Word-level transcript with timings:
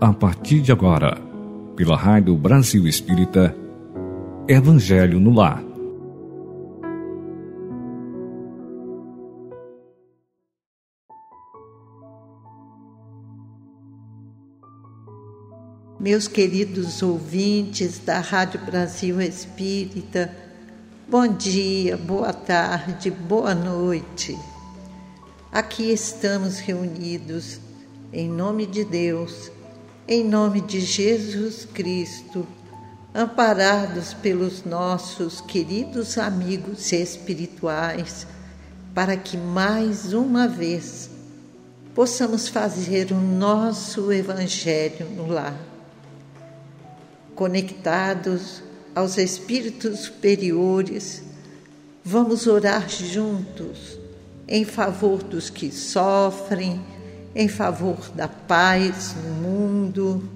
a 0.00 0.14
partir 0.14 0.62
de 0.62 0.72
agora, 0.72 1.20
pela 1.76 1.94
Rádio 1.94 2.34
Brasil 2.34 2.88
Espírita, 2.88 3.54
Evangelho 4.48 5.20
no 5.20 5.30
Lar. 5.30 5.62
Meus 16.00 16.26
queridos 16.26 17.02
ouvintes 17.02 17.98
da 17.98 18.20
Rádio 18.20 18.58
Brasil 18.64 19.20
Espírita, 19.20 20.34
bom 21.10 21.28
dia, 21.28 21.98
boa 21.98 22.32
tarde, 22.32 23.10
boa 23.10 23.54
noite. 23.54 24.34
Aqui 25.52 25.92
estamos 25.92 26.58
reunidos 26.58 27.60
em 28.10 28.30
nome 28.30 28.64
de 28.64 28.82
Deus 28.82 29.52
em 30.10 30.24
nome 30.24 30.60
de 30.60 30.80
Jesus 30.80 31.68
Cristo, 31.72 32.44
amparados 33.14 34.12
pelos 34.12 34.64
nossos 34.64 35.40
queridos 35.40 36.18
amigos 36.18 36.90
espirituais, 36.90 38.26
para 38.92 39.16
que 39.16 39.36
mais 39.36 40.12
uma 40.12 40.48
vez 40.48 41.08
possamos 41.94 42.48
fazer 42.48 43.12
o 43.12 43.20
nosso 43.20 44.10
Evangelho 44.12 45.08
no 45.10 45.28
lar. 45.28 45.56
Conectados 47.36 48.64
aos 48.92 49.16
espíritos 49.16 50.00
superiores, 50.00 51.22
vamos 52.04 52.48
orar 52.48 52.88
juntos 52.88 53.96
em 54.48 54.64
favor 54.64 55.22
dos 55.22 55.48
que 55.48 55.70
sofrem, 55.70 56.84
em 57.34 57.48
favor 57.48 58.10
da 58.14 58.28
paz 58.28 59.14
no 59.24 59.34
mundo, 59.34 60.28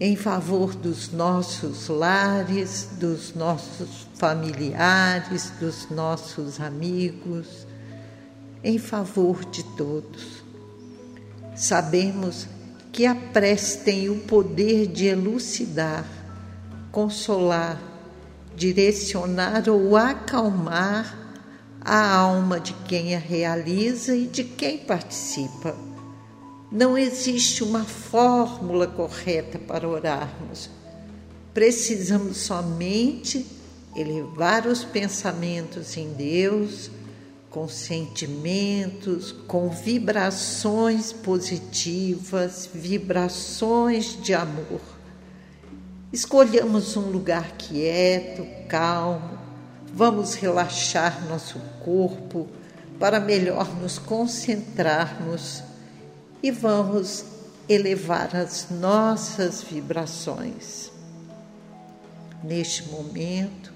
em 0.00 0.16
favor 0.16 0.74
dos 0.74 1.12
nossos 1.12 1.88
lares, 1.88 2.88
dos 2.98 3.34
nossos 3.34 4.06
familiares, 4.14 5.52
dos 5.60 5.90
nossos 5.90 6.60
amigos, 6.60 7.66
em 8.64 8.78
favor 8.78 9.44
de 9.44 9.62
todos. 9.76 10.42
Sabemos 11.54 12.48
que 12.90 13.06
a 13.06 13.14
prece 13.14 13.78
tem 13.78 14.08
o 14.08 14.20
poder 14.20 14.86
de 14.86 15.06
elucidar, 15.06 16.04
consolar, 16.90 17.80
direcionar 18.56 19.68
ou 19.68 19.96
acalmar 19.96 21.21
a 21.84 22.14
alma 22.14 22.60
de 22.60 22.72
quem 22.88 23.14
a 23.14 23.18
realiza 23.18 24.14
e 24.14 24.26
de 24.26 24.44
quem 24.44 24.78
participa. 24.78 25.76
Não 26.70 26.96
existe 26.96 27.62
uma 27.62 27.84
fórmula 27.84 28.86
correta 28.86 29.58
para 29.58 29.88
orarmos. 29.88 30.70
Precisamos 31.52 32.38
somente 32.38 33.44
elevar 33.94 34.66
os 34.66 34.84
pensamentos 34.84 35.96
em 35.96 36.12
Deus, 36.14 36.90
com 37.50 37.68
sentimentos, 37.68 39.32
com 39.46 39.68
vibrações 39.68 41.12
positivas, 41.12 42.68
vibrações 42.72 44.18
de 44.22 44.32
amor. 44.32 44.80
Escolhamos 46.10 46.96
um 46.96 47.10
lugar 47.10 47.52
quieto, 47.58 48.46
calmo, 48.68 49.38
Vamos 49.94 50.34
relaxar 50.34 51.22
nosso 51.28 51.60
corpo 51.84 52.48
para 52.98 53.20
melhor 53.20 53.74
nos 53.76 53.98
concentrarmos 53.98 55.62
e 56.42 56.50
vamos 56.50 57.26
elevar 57.68 58.34
as 58.34 58.70
nossas 58.70 59.62
vibrações. 59.62 60.90
Neste 62.42 62.88
momento, 62.88 63.70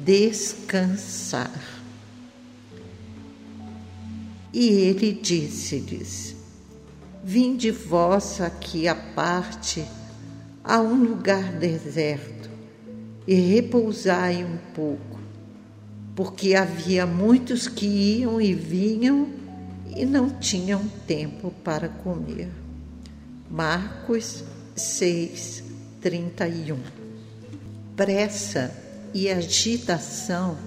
Descansar. 0.02 1.52
E 4.54 4.68
ele 4.68 5.12
disse-lhes: 5.12 6.34
Vinde 7.22 7.70
vós 7.70 8.40
aqui 8.40 8.88
à 8.88 8.94
parte, 8.94 9.84
a 10.64 10.80
um 10.80 10.94
lugar 10.94 11.52
deserto, 11.52 12.48
e 13.26 13.34
repousai 13.34 14.42
um 14.42 14.56
pouco, 14.72 15.20
porque 16.14 16.54
havia 16.54 17.04
muitos 17.04 17.68
que 17.68 17.84
iam 17.84 18.40
e 18.40 18.54
vinham 18.54 19.44
e 19.96 20.04
não 20.04 20.28
tinham 20.28 20.86
tempo 21.06 21.50
para 21.64 21.88
comer. 21.88 22.50
Marcos 23.50 24.44
6, 24.76 25.64
31. 26.02 26.78
Pressa 27.96 28.72
e 29.14 29.30
agitação 29.30 30.58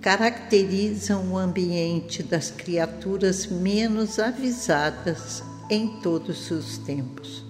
caracterizam 0.00 1.32
o 1.32 1.38
ambiente 1.38 2.22
das 2.22 2.50
criaturas 2.50 3.46
menos 3.46 4.18
avisadas 4.18 5.42
em 5.70 6.00
todos 6.00 6.50
os 6.50 6.78
tempos. 6.78 7.44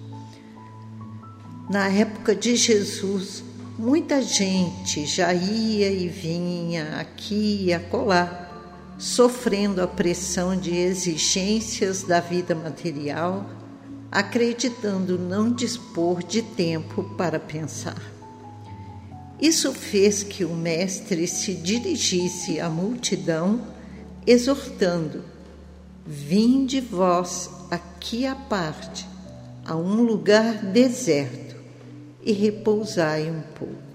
Na 1.69 1.87
época 1.87 2.35
de 2.35 2.55
Jesus, 2.55 3.43
muita 3.77 4.21
gente 4.21 5.05
já 5.05 5.33
ia 5.33 5.89
e 5.91 6.07
vinha 6.07 6.99
aqui 6.99 7.65
e 7.65 7.73
acolá 7.73 8.48
sofrendo 8.99 9.81
a 9.81 9.87
pressão 9.87 10.57
de 10.57 10.75
exigências 10.75 12.03
da 12.03 12.19
vida 12.19 12.53
material, 12.53 13.49
acreditando 14.11 15.17
não 15.17 15.49
dispor 15.53 16.21
de 16.21 16.41
tempo 16.41 17.03
para 17.15 17.39
pensar. 17.39 18.01
Isso 19.41 19.71
fez 19.71 20.21
que 20.21 20.43
o 20.43 20.53
Mestre 20.53 21.25
se 21.25 21.53
dirigisse 21.53 22.59
à 22.59 22.69
multidão, 22.69 23.61
exortando: 24.27 25.23
Vinde 26.05 26.81
vós 26.81 27.49
aqui 27.71 28.25
à 28.25 28.35
parte, 28.35 29.07
a 29.65 29.77
um 29.77 30.01
lugar 30.01 30.55
deserto, 30.65 31.55
e 32.21 32.33
repousai 32.33 33.31
um 33.31 33.41
pouco. 33.57 33.89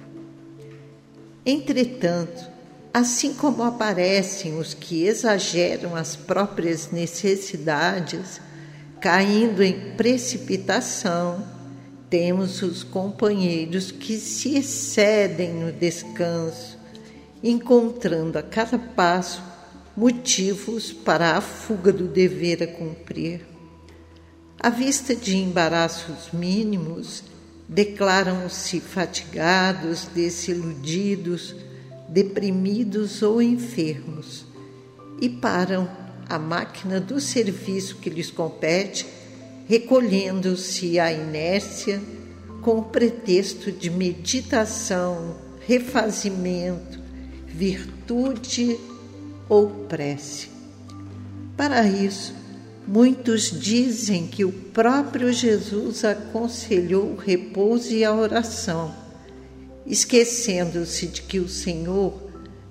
Entretanto, 1.45 2.54
Assim 2.95 3.35
como 3.35 3.65
aparecem 3.65 4.57
os 4.57 4.73
que 4.73 5.03
exageram 5.05 5.97
as 5.97 6.15
próprias 6.15 6.93
necessidades, 6.93 8.41
caindo 9.01 9.65
em 9.65 9.97
precipitação, 9.97 11.45
temos 12.09 12.63
os 12.63 12.85
companheiros 12.85 13.91
que 13.91 14.17
se 14.17 14.55
excedem 14.55 15.55
no 15.55 15.73
descanso, 15.73 16.79
encontrando 17.43 18.39
a 18.39 18.43
cada 18.45 18.79
passo 18.79 19.43
motivos 19.97 20.93
para 20.93 21.37
a 21.37 21.41
fuga 21.41 21.93
do 21.93 22.07
dever 22.07 22.63
a 22.63 22.69
cumprir. 22.69 23.45
À 24.57 24.71
vista 24.71 25.17
de 25.17 25.37
embaraços 25.37 26.29
mínimos, 26.33 27.25
declaram-se 27.69 28.79
fatigados, 28.79 30.07
desiludidos, 30.15 31.57
deprimidos 32.09 33.23
ou 33.23 33.41
enfermos 33.41 34.45
e 35.21 35.29
param 35.29 35.89
a 36.29 36.39
máquina 36.39 37.01
do 37.01 37.21
serviço 37.21 37.97
que 37.97 38.11
lhes 38.11 38.31
compete, 38.31 39.07
recolhendo-se 39.67 40.99
à 40.99 41.13
inércia 41.13 42.01
com 42.61 42.79
o 42.79 42.85
pretexto 42.85 43.71
de 43.71 43.91
meditação, 43.91 45.37
refazimento, 45.67 46.99
virtude 47.47 48.79
ou 49.49 49.69
prece. 49.89 50.49
Para 51.57 51.87
isso, 51.87 52.35
muitos 52.87 53.51
dizem 53.51 54.27
que 54.27 54.45
o 54.45 54.53
próprio 54.53 55.33
Jesus 55.33 56.05
aconselhou 56.05 57.13
o 57.13 57.17
repouso 57.17 57.93
e 57.93 58.05
a 58.05 58.15
oração, 58.15 58.95
esquecendo-se 59.87 61.07
de 61.07 61.23
que 61.23 61.39
o 61.39 61.49
Senhor 61.49 62.15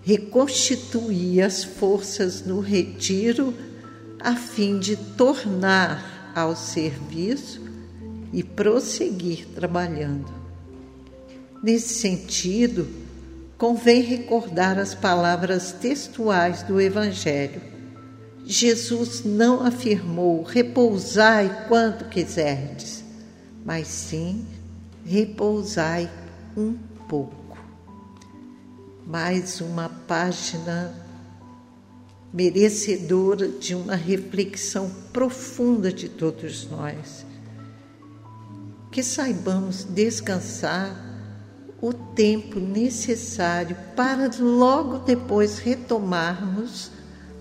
reconstituía 0.01 1.45
as 1.45 1.63
forças 1.63 2.45
no 2.45 2.59
retiro 2.59 3.53
a 4.19 4.35
fim 4.35 4.79
de 4.79 4.95
tornar 4.95 6.31
ao 6.35 6.55
serviço 6.55 7.61
e 8.31 8.43
prosseguir 8.43 9.47
trabalhando. 9.53 10.33
Nesse 11.61 11.93
sentido, 11.93 12.87
convém 13.57 14.01
recordar 14.01 14.79
as 14.79 14.95
palavras 14.95 15.71
textuais 15.71 16.63
do 16.63 16.81
Evangelho. 16.81 17.61
Jesus 18.45 19.23
não 19.23 19.65
afirmou 19.65 20.43
repousai 20.43 21.65
quanto 21.69 22.05
quiserdes, 22.05 23.03
mas 23.63 23.87
sim 23.87 24.45
repousai 25.05 26.09
um 26.57 26.75
pouco 27.13 27.55
mais 29.05 29.61
uma 29.61 29.87
página 29.87 30.91
merecedora 32.33 33.47
de 33.47 33.75
uma 33.75 33.93
reflexão 33.93 34.89
profunda 35.11 35.93
de 35.93 36.09
todos 36.09 36.67
nós. 36.67 37.23
Que 38.91 39.03
saibamos 39.03 39.83
descansar 39.83 40.89
o 41.79 41.93
tempo 41.93 42.59
necessário 42.59 43.77
para 43.95 44.31
logo 44.39 44.97
depois 44.97 45.59
retomarmos 45.59 46.89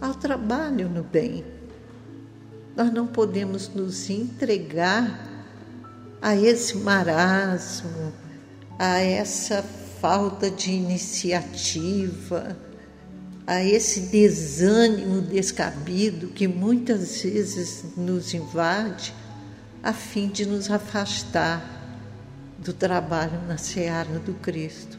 ao 0.03 0.13
trabalho 0.13 0.87
no 0.87 1.03
bem. 1.03 1.47
Nós 2.77 2.93
não 2.93 3.07
podemos 3.07 3.71
nos 3.71 4.11
entregar 4.11 5.31
a 6.21 6.37
esse 6.37 6.77
marasmo, 6.77 8.13
a 8.85 8.99
essa 8.99 9.63
falta 10.01 10.51
de 10.51 10.73
iniciativa, 10.73 12.57
a 13.47 13.63
esse 13.63 14.01
desânimo 14.01 15.23
descabido 15.23 16.27
que 16.27 16.49
muitas 16.49 17.23
vezes 17.23 17.85
nos 17.97 18.35
invade, 18.35 19.15
a 19.85 19.93
fim 19.93 20.27
de 20.27 20.45
nos 20.45 20.69
afastar 20.69 21.65
do 22.59 22.73
trabalho 22.73 23.41
na 23.47 23.57
seara 23.57 24.19
do 24.19 24.35
Cristo. 24.35 24.99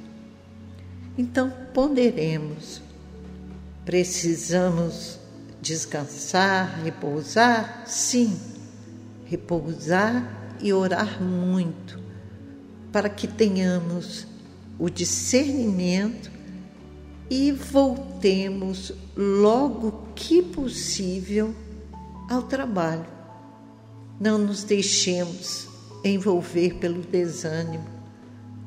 Então, 1.17 1.51
ponderemos. 1.73 2.81
Precisamos 3.83 5.19
descansar, 5.61 6.79
repousar? 6.85 7.83
Sim, 7.85 8.39
repousar 9.25 10.55
e 10.61 10.71
orar 10.71 11.21
muito, 11.21 11.99
para 12.93 13.09
que 13.09 13.27
tenhamos 13.27 14.27
o 14.77 14.87
discernimento 14.87 16.31
e 17.27 17.51
voltemos 17.51 18.93
logo 19.17 20.09
que 20.15 20.43
possível 20.43 21.55
ao 22.29 22.43
trabalho. 22.43 23.07
Não 24.19 24.37
nos 24.37 24.63
deixemos 24.63 25.67
envolver 26.03 26.75
pelo 26.75 27.01
desânimo, 27.01 27.85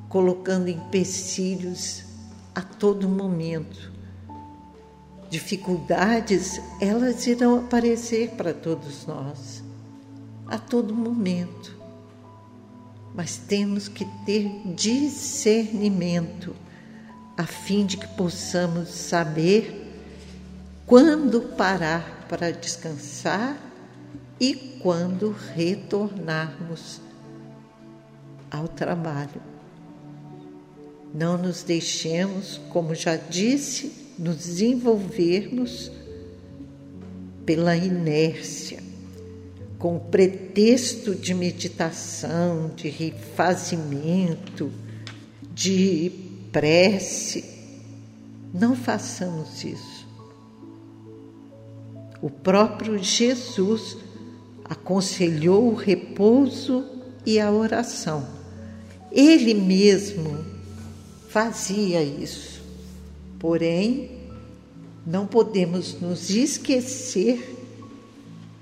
colocando 0.09 0.69
empecilhos 0.69 2.03
a 2.53 2.63
todo 2.63 3.09
momento. 3.09 3.93
Dificuldades, 5.31 6.61
elas 6.81 7.25
irão 7.29 7.61
aparecer 7.61 8.31
para 8.31 8.53
todos 8.53 9.07
nós, 9.07 9.63
a 10.49 10.59
todo 10.59 10.93
momento 10.93 11.76
mas 13.17 13.39
temos 13.39 13.89
que 13.89 14.05
ter 14.27 14.47
discernimento 14.75 16.55
a 17.35 17.45
fim 17.47 17.87
de 17.87 17.97
que 17.97 18.07
possamos 18.09 18.91
saber 18.91 19.85
quando 20.85 21.41
parar 21.41 22.27
para 22.29 22.53
descansar 22.53 23.59
e 24.39 24.55
quando 24.83 25.35
retornarmos 25.55 27.01
ao 28.51 28.69
trabalho. 28.69 29.41
Não 31.15 31.39
nos 31.39 31.63
deixemos, 31.63 32.61
como 32.69 32.95
já 32.95 33.17
disse, 33.17 34.15
nos 34.19 34.61
envolvermos 34.61 35.91
pela 37.47 37.75
inércia 37.77 38.87
com 39.79 39.99
pretexto 39.99 41.15
de 41.15 41.35
meditação, 41.35 42.71
de 42.75 42.89
refazimento, 42.89 44.73
de 45.55 46.11
prece. 46.51 47.45
Não 48.53 48.75
façamos 48.75 49.63
isso. 49.65 50.07
O 52.23 52.31
próprio 52.31 52.99
Jesus 52.99 53.99
aconselhou 54.65 55.69
o 55.71 55.75
repouso 55.75 56.85
e 57.25 57.39
a 57.39 57.53
oração. 57.53 58.27
Ele 59.13 59.55
mesmo 59.55 60.45
fazia 61.29 62.03
isso. 62.03 62.63
Porém, 63.39 64.11
não 65.07 65.27
podemos 65.27 66.01
nos 66.01 66.31
esquecer 66.31 67.55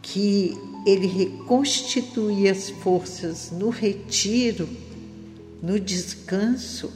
que 0.02 0.52
ele 0.84 1.06
reconstituía 1.06 2.52
as 2.52 2.68
forças 2.68 3.50
no 3.50 3.70
retiro, 3.70 4.68
no 5.62 5.80
descanso, 5.80 6.92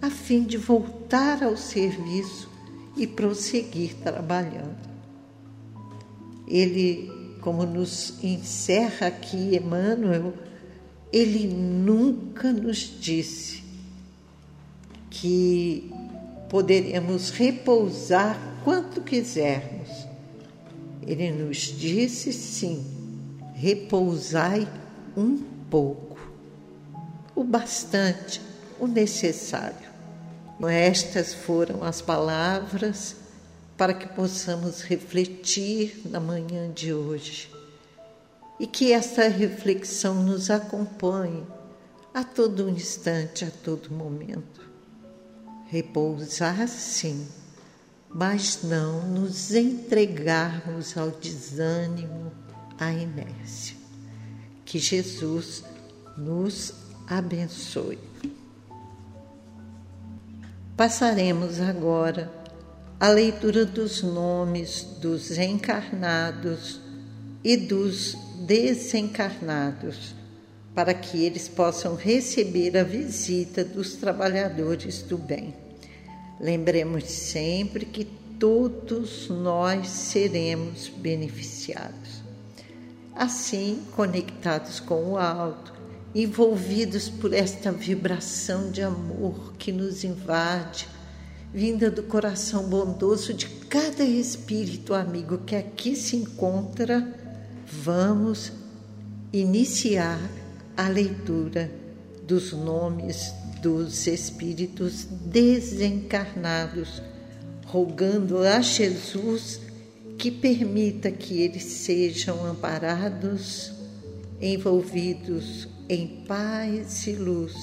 a 0.00 0.08
fim 0.08 0.44
de 0.44 0.56
voltar 0.56 1.42
ao 1.42 1.56
serviço 1.56 2.48
e 2.96 3.06
prosseguir 3.06 3.94
trabalhando. 3.96 4.88
Ele, 6.46 7.10
como 7.42 7.66
nos 7.66 8.14
encerra 8.24 9.08
aqui 9.08 9.54
Emmanuel, 9.56 10.32
ele 11.12 11.46
nunca 11.46 12.50
nos 12.50 12.78
disse 12.98 13.62
que 15.10 15.90
poderemos 16.48 17.28
repousar 17.28 18.38
quanto 18.64 19.02
quisermos. 19.02 19.88
Ele 21.06 21.30
nos 21.30 21.58
disse 21.58 22.32
sim 22.32 22.97
repousai 23.58 24.68
um 25.16 25.36
pouco, 25.68 26.16
o 27.34 27.42
bastante, 27.42 28.40
o 28.78 28.86
necessário. 28.86 29.88
Estas 30.68 31.34
foram 31.34 31.82
as 31.82 32.00
palavras 32.00 33.16
para 33.76 33.92
que 33.92 34.06
possamos 34.08 34.82
refletir 34.82 36.02
na 36.04 36.20
manhã 36.20 36.70
de 36.70 36.92
hoje 36.92 37.50
e 38.60 38.66
que 38.66 38.92
essa 38.92 39.26
reflexão 39.26 40.22
nos 40.22 40.50
acompanhe 40.50 41.44
a 42.14 42.22
todo 42.22 42.68
instante, 42.68 43.44
a 43.44 43.50
todo 43.50 43.92
momento. 43.92 44.68
Repousar, 45.66 46.68
sim, 46.68 47.26
mas 48.08 48.60
não 48.62 49.02
nos 49.08 49.52
entregarmos 49.52 50.96
ao 50.96 51.10
desânimo, 51.10 52.32
a 52.78 52.92
inércia. 52.92 53.76
Que 54.64 54.78
Jesus 54.78 55.64
nos 56.16 56.72
abençoe. 57.06 57.98
Passaremos 60.76 61.60
agora 61.60 62.30
a 63.00 63.08
leitura 63.08 63.64
dos 63.64 64.02
nomes 64.02 64.82
dos 65.00 65.36
encarnados 65.38 66.80
e 67.42 67.56
dos 67.56 68.16
desencarnados, 68.46 70.14
para 70.74 70.94
que 70.94 71.24
eles 71.24 71.48
possam 71.48 71.96
receber 71.96 72.76
a 72.76 72.84
visita 72.84 73.64
dos 73.64 73.94
trabalhadores 73.94 75.02
do 75.02 75.18
bem. 75.18 75.54
Lembremos 76.40 77.04
sempre 77.04 77.84
que 77.84 78.04
todos 78.38 79.28
nós 79.28 79.88
seremos 79.88 80.88
beneficiados 80.88 82.27
assim 83.18 83.82
conectados 83.96 84.78
com 84.78 85.12
o 85.12 85.18
alto, 85.18 85.72
envolvidos 86.14 87.08
por 87.08 87.34
esta 87.34 87.72
vibração 87.72 88.70
de 88.70 88.80
amor 88.80 89.54
que 89.58 89.72
nos 89.72 90.04
invade, 90.04 90.88
vinda 91.52 91.90
do 91.90 92.04
coração 92.04 92.68
bondoso 92.68 93.34
de 93.34 93.46
cada 93.46 94.04
espírito 94.04 94.94
amigo 94.94 95.38
que 95.38 95.56
aqui 95.56 95.96
se 95.96 96.14
encontra, 96.14 97.06
vamos 97.66 98.52
iniciar 99.32 100.20
a 100.76 100.88
leitura 100.88 101.70
dos 102.22 102.52
nomes 102.52 103.32
dos 103.60 104.06
espíritos 104.06 105.08
desencarnados 105.26 107.02
rogando 107.66 108.38
a 108.38 108.60
Jesus 108.60 109.67
que 110.18 110.30
permita 110.32 111.12
que 111.12 111.40
eles 111.40 111.62
sejam 111.62 112.44
amparados, 112.44 113.72
envolvidos 114.40 115.68
em 115.88 116.24
paz 116.26 117.06
e 117.06 117.12
luz, 117.12 117.54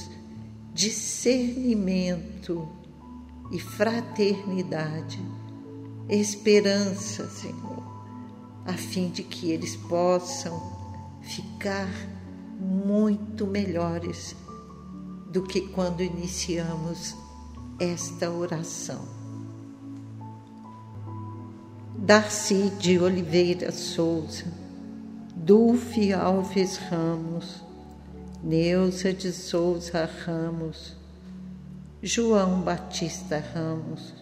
discernimento 0.73 2.67
e 3.51 3.59
fraternidade, 3.59 5.19
esperança, 6.07 7.29
Senhor, 7.29 7.83
a 8.65 8.73
fim 8.73 9.09
de 9.09 9.23
que 9.23 9.51
eles 9.51 9.75
possam 9.75 10.57
ficar 11.21 11.89
muito 12.57 13.45
melhores 13.45 14.33
do 15.29 15.43
que 15.43 15.59
quando 15.59 16.01
iniciamos 16.01 17.13
esta 17.79 18.31
oração. 18.31 19.14
Darcy 22.05 22.69
de 22.77 22.99
Oliveira 22.99 23.71
Souza, 23.71 24.45
Dulce 25.35 26.13
Alves 26.13 26.77
Ramos, 26.77 27.63
Neuza 28.43 29.11
de 29.11 29.31
Souza 29.31 30.07
Ramos, 30.23 30.95
João 32.03 32.61
Batista 32.61 33.43
Ramos, 33.55 34.13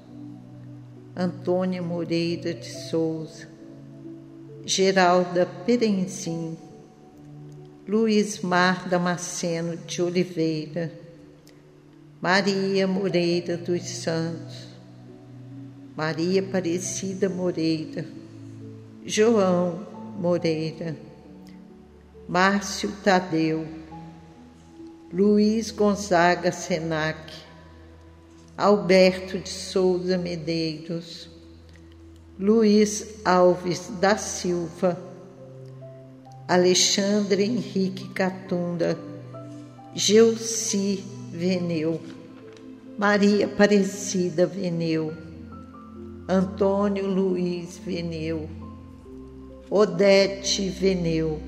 Antônia 1.13 1.81
Moreira 1.81 2.53
de 2.53 2.71
Souza, 2.71 3.49
Geralda 4.65 5.45
Perenzim, 5.65 6.57
Luiz 7.85 8.39
Mar 8.39 8.87
Damasceno 8.87 9.75
de 9.75 10.01
Oliveira, 10.01 10.89
Maria 12.21 12.87
Moreira 12.87 13.57
dos 13.57 13.83
Santos, 13.89 14.72
Maria 15.95 16.41
Aparecida 16.41 17.29
Moreira, 17.29 18.03
João 19.05 19.85
Moreira, 20.19 20.97
Márcio 22.27 22.91
Tadeu, 23.03 23.67
Luiz 25.11 25.69
Gonzaga 25.69 26.51
Senac, 26.51 27.31
Alberto 28.57 29.37
de 29.37 29.49
Souza 29.49 30.17
Medeiros, 30.17 31.29
Luiz 32.39 33.19
Alves 33.23 33.91
da 34.01 34.17
Silva, 34.17 34.99
Alexandre 36.47 37.43
Henrique 37.43 38.09
Catunda, 38.09 38.97
Geuci 39.93 41.03
Veneu, 41.31 42.01
Maria 42.97 43.45
Aparecida 43.45 44.47
Veneu, 44.47 45.32
Antônio 46.27 47.05
Luiz 47.05 47.77
Veneu, 47.77 48.49
Odete 49.69 50.69
Veneu, 50.69 51.41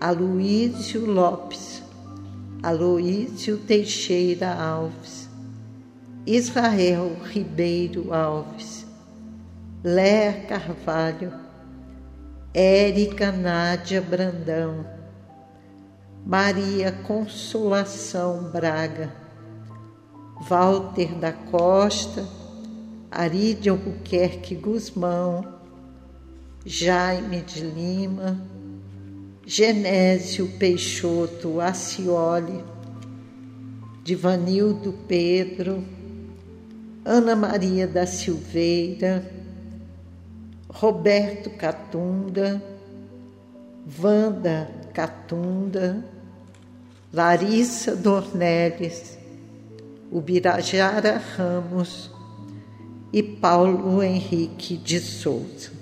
Aloísio 0.00 1.04
Lopes, 1.04 1.82
Aloísio 2.62 3.58
Teixeira 3.58 4.54
Alves, 4.54 5.28
Israel 6.24 7.16
Ribeiro 7.24 8.14
Alves, 8.14 8.86
Léa 9.82 10.46
Carvalho, 10.46 11.32
Érica 12.54 13.32
Nádia 13.32 14.00
Brandão, 14.00 14.86
Maria 16.24 16.92
Consolação 16.92 18.44
Braga, 18.52 19.12
Walter 20.48 21.16
da 21.16 21.32
Costa, 21.32 22.38
Aride 23.10 23.68
Albuquerque 23.68 24.54
Guzmão, 24.54 25.44
Jaime 26.64 27.40
de 27.40 27.64
Lima, 27.64 28.40
Genésio 29.44 30.46
Peixoto 30.58 31.60
Acioli, 31.60 32.64
Divanildo 34.04 34.92
Pedro, 35.08 35.82
Ana 37.04 37.34
Maria 37.34 37.88
da 37.88 38.06
Silveira, 38.06 39.28
Roberto 40.68 41.50
Catunda, 41.50 42.62
Wanda 43.98 44.70
Catunda, 44.94 46.04
Larissa 47.12 47.96
Dornelles, 47.96 49.18
Ubirajara 50.12 51.20
Ramos, 51.36 52.09
e 53.12 53.22
Paulo 53.22 54.02
Henrique 54.02 54.76
de 54.76 55.00
Souza. 55.00 55.72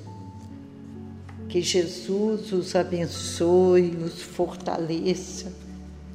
Que 1.48 1.62
Jesus 1.62 2.52
os 2.52 2.74
abençoe, 2.74 3.96
os 3.96 4.20
fortaleça 4.22 5.52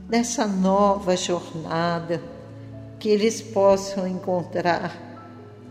nessa 0.07 0.45
nova 0.45 1.15
jornada, 1.15 2.21
que 2.99 3.09
eles 3.09 3.41
possam 3.41 4.07
encontrar 4.07 5.11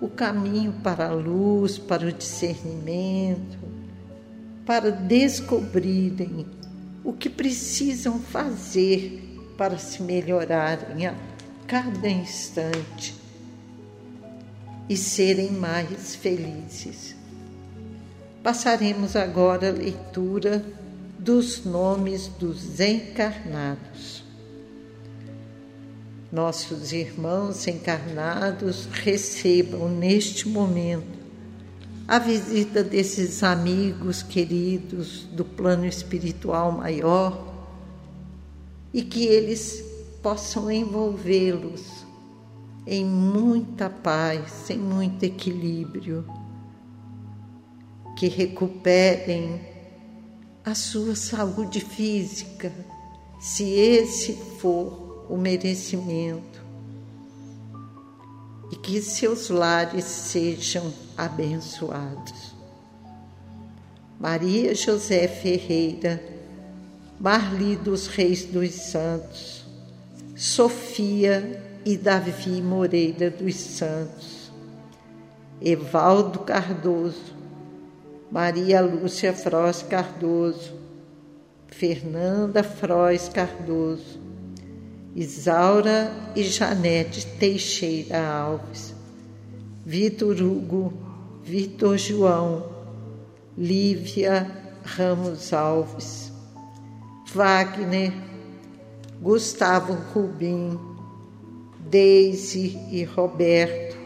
o 0.01 0.09
caminho 0.09 0.73
para 0.83 1.09
a 1.09 1.13
luz, 1.13 1.79
para 1.79 2.07
o 2.07 2.13
discernimento, 2.13 3.59
para 4.67 4.91
descobrirem 4.91 6.47
o 7.05 7.13
que 7.13 7.31
precisam 7.31 8.19
fazer 8.19 9.41
para 9.57 9.79
se 9.79 10.03
melhorarem 10.03 11.07
a 11.07 11.15
cada 11.67 12.09
instante 12.09 13.22
e 14.93 14.97
serem 14.97 15.51
mais 15.51 16.15
felizes. 16.15 17.17
Passaremos 18.43 19.17
agora 19.17 19.71
a 19.71 19.73
leitura 19.73 20.63
dos 21.19 21.65
nomes 21.65 22.27
dos 22.27 22.79
encarnados. 22.79 24.23
Nossos 26.31 26.93
irmãos 26.93 27.67
encarnados 27.67 28.87
recebam 28.93 29.89
neste 29.89 30.47
momento 30.47 31.23
a 32.07 32.19
visita 32.19 32.85
desses 32.85 33.43
amigos 33.43 34.23
queridos 34.23 35.23
do 35.33 35.43
plano 35.43 35.87
espiritual 35.87 36.71
maior 36.71 37.51
e 38.93 39.01
que 39.01 39.25
eles 39.25 39.83
possam 40.23 40.71
envolvê-los 40.71 42.02
em 42.87 43.05
muita 43.05 43.89
paz, 43.89 44.69
em 44.71 44.79
muito 44.79 45.23
equilíbrio, 45.25 46.27
que 48.17 48.29
recuperem 48.29 49.61
a 50.65 50.75
sua 50.75 51.15
saúde 51.15 51.81
física, 51.81 52.73
se 53.41 53.71
esse 53.71 54.35
for 54.59 55.27
o 55.29 55.37
merecimento, 55.37 56.63
e 58.71 58.77
que 58.77 59.01
seus 59.03 59.49
lares 59.49 60.05
sejam 60.05 60.93
abençoados. 61.17 62.53
Maria 64.19 64.75
José 64.75 65.27
Ferreira, 65.27 66.23
Marli 67.19 67.77
dos 67.77 68.07
Reis 68.07 68.45
dos 68.45 68.73
Santos, 68.73 69.65
Sofia 70.37 71.72
e 71.85 71.97
Davi 71.97 72.63
Moreira 72.63 73.31
dos 73.31 73.57
Santos, 73.57 74.53
Evaldo 75.61 76.41
Cardoso, 76.41 77.35
Maria 78.31 78.81
Lúcia 78.81 79.33
Froz 79.33 79.83
Cardoso, 79.83 80.73
Fernanda 81.69 82.63
Froz 82.63 83.29
Cardoso, 83.29 84.21
Isaura 85.15 86.13
e 86.35 86.45
Janete 86.45 87.27
Teixeira 87.39 88.27
Alves, 88.27 88.95
Vitor 89.85 90.41
Hugo, 90.41 90.93
Vitor 91.43 91.99
João, 91.99 92.71
Lívia 93.59 94.51
Ramos 94.85 95.53
Alves, 95.53 96.33
Wagner, 97.35 98.13
Gustavo 99.21 99.95
Rubim, 100.15 100.92
Deise 101.93 102.75
e 102.91 103.05
Roberto, 103.05 103.99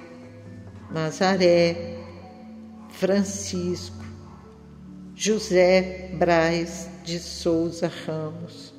Nazaré, 0.90 1.96
Francisco, 2.90 4.04
José 5.14 6.10
Braz 6.18 6.88
de 7.04 7.20
Souza 7.20 7.88
Ramos, 8.04 8.74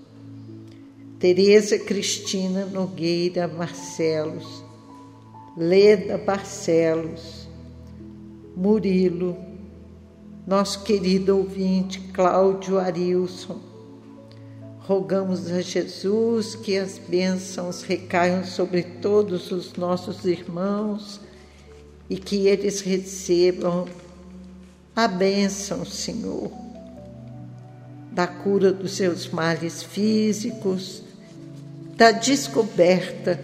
Tereza 1.20 1.80
Cristina 1.80 2.66
Nogueira 2.66 3.48
Marcelos, 3.48 4.62
Leda 5.56 6.18
Barcelos, 6.18 7.48
Murilo, 8.58 9.38
nosso 10.46 10.84
querido 10.84 11.38
ouvinte 11.38 12.02
Cláudio 12.12 12.78
Arilson, 12.78 13.67
Rogamos 14.88 15.52
a 15.52 15.60
Jesus 15.60 16.56
que 16.56 16.78
as 16.78 16.98
bênçãos 16.98 17.82
recaiam 17.82 18.46
sobre 18.46 18.84
todos 18.84 19.52
os 19.52 19.74
nossos 19.74 20.24
irmãos 20.24 21.20
e 22.10 22.16
que 22.16 22.48
eles 22.48 22.80
recebam 22.80 23.86
a 24.96 25.06
bênção, 25.06 25.84
Senhor, 25.84 26.50
da 28.14 28.28
cura 28.28 28.72
dos 28.72 28.94
seus 28.96 29.28
males 29.28 29.84
físicos, 29.84 31.04
da 31.98 32.12
descoberta 32.12 33.38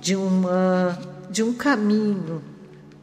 de, 0.00 0.14
uma, 0.14 0.96
de 1.28 1.42
um 1.42 1.52
caminho 1.52 2.44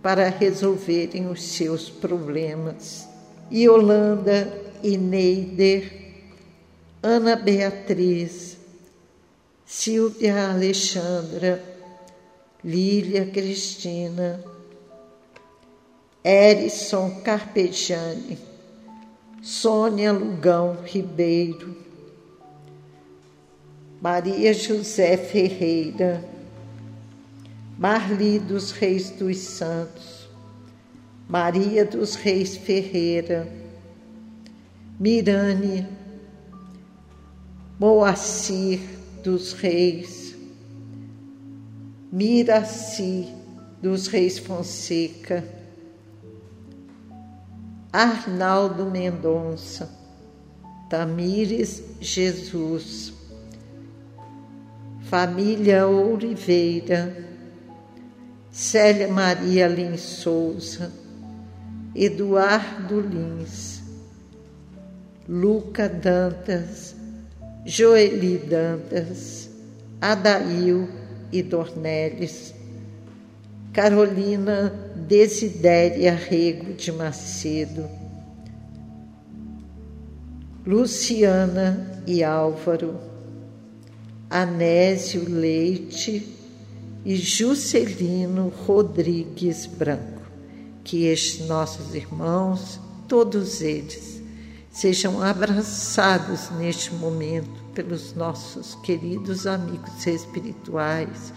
para 0.01 0.29
resolverem 0.29 1.29
os 1.29 1.43
seus 1.43 1.89
problemas. 1.89 3.05
Yolanda 3.51 4.53
e 4.81 4.97
Neider, 4.97 6.06
Ana 7.09 7.37
Beatriz, 7.37 8.57
Silvia 9.65 10.49
Alexandra, 10.49 11.63
Lília 12.61 13.25
Cristina, 13.25 14.43
Erison 16.21 17.21
Carpegiani, 17.21 18.37
Sônia 19.41 20.11
Lugão 20.11 20.79
Ribeiro, 20.83 21.77
Maria 24.01 24.53
José 24.53 25.15
Ferreira, 25.15 26.21
Marli 27.79 28.37
dos 28.37 28.71
Reis 28.71 29.11
dos 29.11 29.37
Santos, 29.37 30.27
Maria 31.29 31.85
dos 31.85 32.15
Reis 32.15 32.57
Ferreira, 32.57 33.47
Mirane, 34.99 35.96
Moacir 37.79 38.81
dos 39.23 39.53
Reis, 39.53 40.35
Miraci 42.11 43.31
dos 43.79 44.07
Reis 44.07 44.39
Fonseca, 44.39 45.43
Arnaldo 47.93 48.85
Mendonça, 48.85 49.89
Tamires 50.89 51.83
Jesus, 52.01 53.13
Família 55.03 55.87
Oliveira, 55.87 57.15
Célia 58.51 59.07
Maria 59.07 59.67
Lins 59.67 60.01
Souza, 60.01 60.91
Eduardo 61.95 62.99
Lins, 62.99 63.83
Luca 65.29 65.87
Dantas, 65.87 66.96
Joeli 67.69 68.37
Dantas, 68.37 69.49
Adail 69.99 70.87
e 71.33 71.43
Dornelles, 71.43 72.53
Carolina 73.73 74.73
Desidéria 74.95 76.15
Rego 76.15 76.73
de 76.75 76.93
Macedo, 76.93 77.89
Luciana 80.65 82.01
e 82.07 82.23
Álvaro, 82.23 82.97
Anésio 84.29 85.29
Leite 85.29 86.25
e 87.03 87.17
Juscelino 87.17 88.47
Rodrigues 88.65 89.65
Branco. 89.65 90.21
Que 90.85 91.07
estes 91.07 91.45
nossos 91.45 91.93
irmãos, 91.93 92.79
todos 93.09 93.59
eles, 93.59 94.16
sejam 94.77 95.23
abraçados 95.23 96.51
neste 96.51 96.93
momento 96.93 97.63
pelos 97.73 98.13
nossos 98.13 98.75
queridos 98.75 99.47
amigos 99.47 100.05
espirituais 100.05 101.33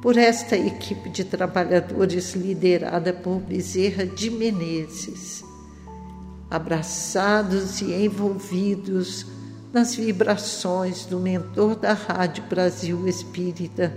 por 0.00 0.16
esta 0.16 0.56
equipe 0.56 1.10
de 1.10 1.24
trabalhadores 1.24 2.32
liderada 2.32 3.12
por 3.12 3.38
Bezerra 3.38 4.06
de 4.06 4.30
Menezes, 4.30 5.44
abraçados 6.50 7.82
e 7.82 7.92
envolvidos 7.92 9.26
nas 9.70 9.94
vibrações 9.94 11.04
do 11.04 11.20
mentor 11.20 11.76
da 11.76 11.92
Rádio 11.92 12.44
Brasil 12.44 13.06
Espírita, 13.06 13.94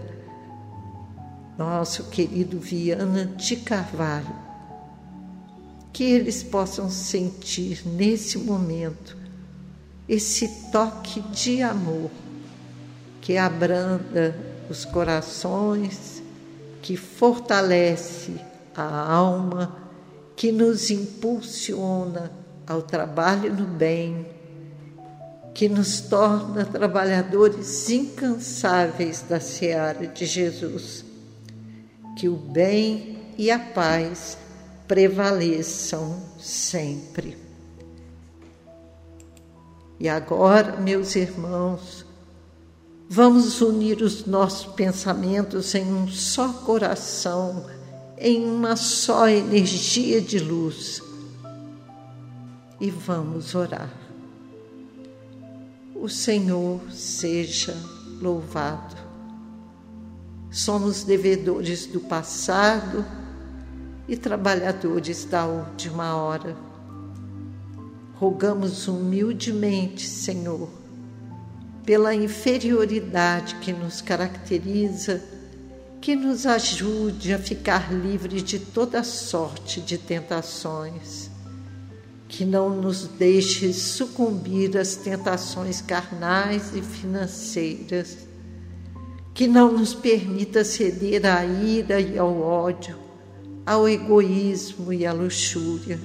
nosso 1.57 2.09
querido 2.09 2.59
Viana 2.59 3.25
de 3.25 3.55
Carvalho, 3.55 4.46
que 5.97 6.03
eles 6.03 6.43
possam 6.43 6.91
sentir 6.91 7.81
nesse 7.83 8.37
momento 8.37 9.17
esse 10.07 10.47
toque 10.71 11.21
de 11.21 11.63
amor 11.63 12.11
que 13.19 13.35
abranda 13.35 14.37
os 14.69 14.85
corações, 14.85 16.21
que 16.83 16.95
fortalece 16.95 18.35
a 18.75 19.11
alma, 19.11 19.75
que 20.35 20.51
nos 20.51 20.91
impulsiona 20.91 22.31
ao 22.67 22.83
trabalho 22.83 23.51
no 23.51 23.65
bem, 23.65 24.23
que 25.51 25.67
nos 25.67 25.99
torna 25.99 26.63
trabalhadores 26.63 27.89
incansáveis 27.89 29.23
da 29.27 29.39
seara 29.39 30.05
de 30.05 30.27
Jesus. 30.27 31.03
Que 32.15 32.29
o 32.29 32.35
bem 32.35 33.33
e 33.35 33.49
a 33.49 33.57
paz 33.57 34.37
prevaleçam 34.87 36.21
sempre. 36.39 37.37
E 39.99 40.07
agora, 40.07 40.77
meus 40.77 41.15
irmãos, 41.15 42.07
Vamos 43.09 43.61
unir 43.61 44.01
os 44.01 44.25
nossos 44.25 44.73
pensamentos 44.73 45.73
em 45.73 45.93
um 45.93 46.09
só 46.09 46.51
coração, 46.51 47.65
em 48.17 48.45
uma 48.45 48.75
só 48.75 49.29
energia 49.29 50.19
de 50.19 50.39
luz. 50.39 51.01
E 52.81 52.91
vamos 52.91 53.55
orar. 53.55 53.93
O 55.95 56.09
Senhor 56.09 56.81
seja 56.91 57.75
louvado. 58.21 58.97
Somos 60.51 61.05
devedores 61.05 61.85
do 61.85 62.01
passado 62.01 63.05
e 64.07 64.15
trabalhadores 64.15 65.25
da 65.25 65.45
última 65.45 66.15
hora. 66.15 66.55
Rogamos 68.15 68.87
humildemente, 68.87 70.07
Senhor, 70.07 70.69
pela 71.85 72.15
inferioridade 72.15 73.55
que 73.55 73.71
nos 73.71 74.01
caracteriza, 74.01 75.21
que 76.01 76.15
nos 76.15 76.45
ajude 76.45 77.33
a 77.33 77.39
ficar 77.39 77.93
livres 77.93 78.43
de 78.43 78.59
toda 78.59 79.03
sorte 79.03 79.81
de 79.81 79.97
tentações, 79.97 81.29
que 82.27 82.45
não 82.45 82.69
nos 82.69 83.07
deixe 83.07 83.73
sucumbir 83.73 84.77
às 84.77 84.95
tentações 84.95 85.81
carnais 85.81 86.75
e 86.75 86.81
financeiras, 86.81 88.17
que 89.33 89.47
não 89.47 89.71
nos 89.71 89.93
permita 89.93 90.63
ceder 90.63 91.25
à 91.25 91.45
ira 91.45 91.99
e 91.99 92.17
ao 92.17 92.41
ódio, 92.41 93.06
ao 93.67 93.89
egoísmo 93.89 94.93
e 94.93 95.05
à 95.05 95.11
luxúria, 95.11 95.99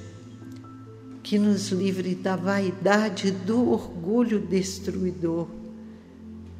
que 1.23 1.39
nos 1.39 1.69
livre 1.69 2.13
da 2.13 2.35
vaidade 2.35 3.31
do 3.31 3.71
orgulho 3.71 4.37
destruidor 4.41 5.47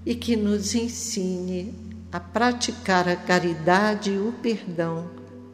e 0.05 0.15
que 0.15 0.37
nos 0.37 0.73
ensine 0.73 1.75
a 2.09 2.21
praticar 2.21 3.09
a 3.09 3.17
caridade 3.17 4.11
e 4.11 4.17
o 4.17 4.31
perdão 4.41 5.09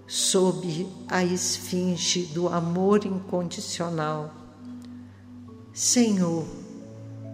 sob 0.06 0.88
a 1.08 1.24
esfinge 1.24 2.28
do 2.28 2.48
amor 2.48 3.04
incondicional. 3.04 4.32
Senhor, 5.74 6.46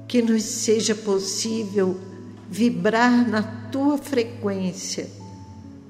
que 0.08 0.22
nos 0.22 0.44
seja 0.44 0.96
possível 0.96 2.00
vibrar 2.50 3.28
na 3.28 3.44
tua 3.44 3.98
frequência, 3.98 5.10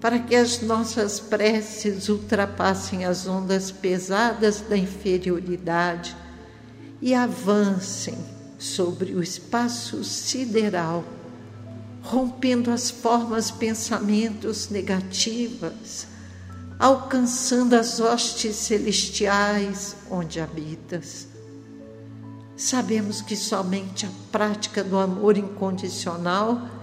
para 0.05 0.19
que 0.19 0.35
as 0.35 0.61
nossas 0.61 1.19
preces 1.19 2.09
ultrapassem 2.09 3.05
as 3.05 3.25
ondas 3.25 3.71
pesadas 3.71 4.61
da 4.61 4.77
inferioridade 4.77 6.15
e 7.01 7.15
avancem 7.15 8.15
sobre 8.59 9.15
o 9.15 9.23
espaço 9.23 10.03
sideral, 10.03 11.03
rompendo 12.03 12.69
as 12.69 12.91
formas 12.91 13.49
pensamentos 13.49 14.69
negativas, 14.69 16.05
alcançando 16.77 17.73
as 17.73 17.99
hostes 17.99 18.57
celestiais 18.57 19.95
onde 20.11 20.39
habitas. 20.39 21.27
Sabemos 22.55 23.23
que 23.23 23.35
somente 23.35 24.05
a 24.05 24.09
prática 24.31 24.83
do 24.83 24.99
amor 24.99 25.35
incondicional 25.35 26.74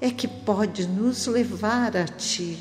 é 0.00 0.10
que 0.10 0.28
pode 0.28 0.86
nos 0.86 1.26
levar 1.26 1.96
a 1.96 2.04
Ti. 2.04 2.58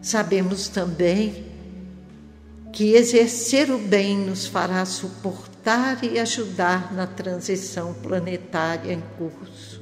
Sabemos 0.00 0.68
também 0.68 1.52
que 2.72 2.94
exercer 2.94 3.70
o 3.70 3.78
bem 3.78 4.18
nos 4.18 4.46
fará 4.46 4.84
suportar 4.84 6.02
e 6.02 6.18
ajudar 6.18 6.92
na 6.92 7.06
transição 7.06 7.92
planetária 7.94 8.92
em 8.92 9.00
curso. 9.18 9.80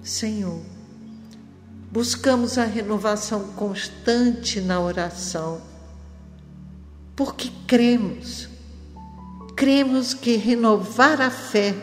Senhor, 0.00 0.62
buscamos 1.90 2.56
a 2.56 2.64
renovação 2.64 3.48
constante 3.54 4.60
na 4.60 4.80
oração, 4.80 5.60
porque 7.16 7.50
cremos, 7.66 8.48
cremos 9.56 10.14
que 10.14 10.36
renovar 10.36 11.20
a 11.20 11.30
fé 11.30 11.74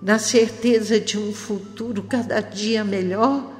na 0.00 0.18
certeza 0.18 1.00
de 1.00 1.18
um 1.18 1.32
futuro 1.32 2.02
cada 2.02 2.40
dia 2.40 2.84
melhor 2.84 3.52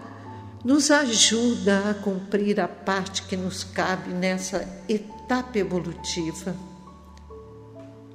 nos 0.65 0.91
ajuda 0.91 1.91
a 1.91 1.95
cumprir 1.95 2.61
a 2.61 2.67
parte 2.67 3.23
que 3.23 3.37
nos 3.37 3.63
cabe 3.63 4.11
nessa 4.11 4.69
etapa 4.89 5.59
evolutiva. 5.59 6.57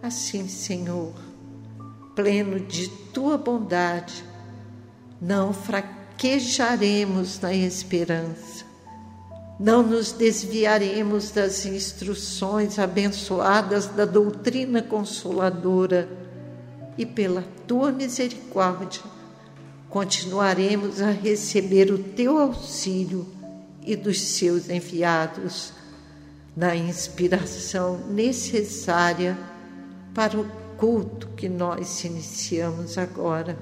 Assim, 0.03 0.47
Senhor, 0.47 1.13
pleno 2.15 2.59
de 2.59 2.89
tua 3.13 3.37
bondade, 3.37 4.23
não 5.21 5.53
fraquejaremos 5.53 7.39
na 7.39 7.53
esperança, 7.53 8.65
não 9.59 9.81
nos 9.81 10.11
desviaremos 10.11 11.31
das 11.31 11.65
instruções 11.65 12.77
abençoadas 12.79 13.85
da 13.87 14.05
doutrina 14.05 14.81
consoladora 14.81 16.09
e 17.01 17.05
pela 17.05 17.43
tua 17.65 17.91
misericórdia 17.91 19.01
continuaremos 19.89 21.01
a 21.01 21.09
receber 21.09 21.91
o 21.91 21.97
teu 21.97 22.37
auxílio 22.37 23.27
e 23.83 23.95
dos 23.95 24.21
seus 24.21 24.69
enviados 24.69 25.73
na 26.55 26.75
inspiração 26.75 27.97
necessária 28.07 29.35
para 30.13 30.39
o 30.39 30.45
culto 30.77 31.29
que 31.29 31.49
nós 31.49 32.03
iniciamos 32.03 32.99
agora, 32.99 33.57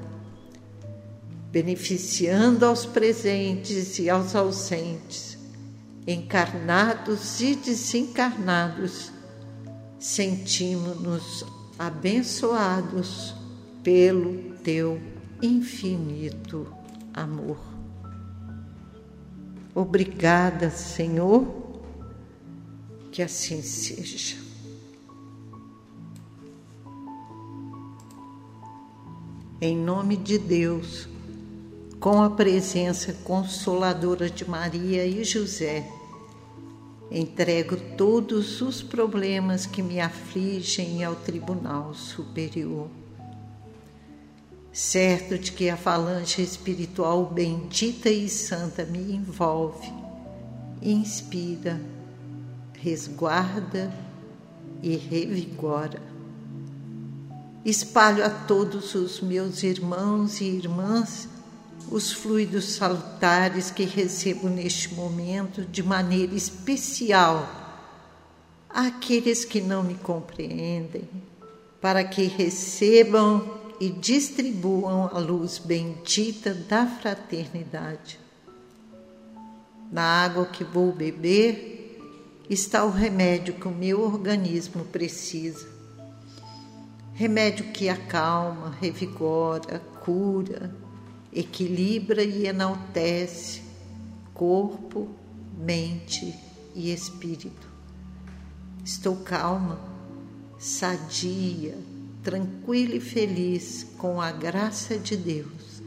beneficiando 1.50 2.66
aos 2.66 2.86
presentes 2.86 4.00
e 4.00 4.10
aos 4.10 4.36
ausentes, 4.36 5.38
encarnados 6.06 7.40
e 7.40 7.56
desencarnados, 7.56 9.14
sentimos-nos 9.98 11.46
abençoados 11.80 13.34
pelo 13.82 14.54
teu 14.58 15.02
infinito 15.42 16.68
amor. 17.14 17.58
Obrigada, 19.74 20.70
Senhor, 20.70 21.48
que 23.12 23.24
assim 23.24 23.62
seja. 23.62 24.50
em 29.62 29.76
nome 29.76 30.16
de 30.16 30.38
Deus, 30.38 31.08
com 32.00 32.22
a 32.22 32.30
presença 32.30 33.12
consoladora 33.26 34.30
de 34.30 34.50
Maria 34.50 35.06
e 35.06 35.24
José, 35.26 35.86
entrego 37.12 37.76
todos 37.98 38.62
os 38.62 38.82
problemas 38.82 39.66
que 39.66 39.82
me 39.82 40.00
afligem 40.00 41.04
ao 41.04 41.16
Tribunal 41.16 41.94
Superior. 41.94 42.88
Certo 44.72 45.38
de 45.38 45.52
que 45.52 45.70
a 45.70 45.76
falange 45.76 46.42
espiritual 46.42 47.26
bendita 47.26 48.10
e 48.10 48.30
santa 48.30 48.86
me 48.86 49.14
envolve, 49.14 49.92
inspira, 50.82 51.82
resguarda 52.74 53.92
e 54.82 54.96
revigora 54.96 56.10
Espalho 57.66 58.24
a 58.24 58.30
todos 58.30 58.96
os 58.96 59.20
meus 59.20 59.64
irmãos 59.64 60.40
e 60.40 60.46
irmãs 60.46 61.28
os 61.90 62.12
fluidos 62.12 62.74
salutares 62.74 63.72
que 63.72 63.84
recebo 63.84 64.50
neste 64.50 64.94
momento 64.94 65.66
de 65.66 65.82
maneira 65.82 66.36
especial 66.36 67.48
àqueles 68.70 69.46
que 69.46 69.62
não 69.62 69.84
me 69.84 69.96
compreendem, 69.96 71.10
para 71.82 72.04
que 72.04 72.24
recebam 72.24 73.60
e 73.80 73.90
distribuam 73.90 75.10
a 75.14 75.20
luz 75.20 75.58
bendita 75.58 76.54
da 76.54 76.86
fraternidade. 76.86 78.20
Na 79.92 80.24
água 80.24 80.46
que 80.46 80.64
vou 80.64 80.92
beber 80.92 81.98
está 82.50 82.84
o 82.84 82.92
remédio 82.92 83.56
que 83.56 83.68
o 83.68 83.72
meu 83.72 84.02
organismo 84.02 84.84
precisa 84.86 85.80
remédio 87.20 87.66
que 87.74 87.90
acalma, 87.90 88.74
revigora, 88.80 89.80
cura, 90.00 90.74
equilibra 91.34 92.24
e 92.24 92.48
enaltece 92.48 93.62
corpo, 94.34 95.10
mente 95.58 96.34
e 96.74 96.92
espírito. 96.94 97.68
Estou 98.84 99.18
calma, 99.18 99.80
sadia, 100.58 101.78
tranquila 102.24 102.96
e 102.96 103.00
feliz 103.00 103.86
com 103.98 104.22
a 104.22 104.32
graça 104.32 104.98
de 104.98 105.16
Deus 105.18 105.82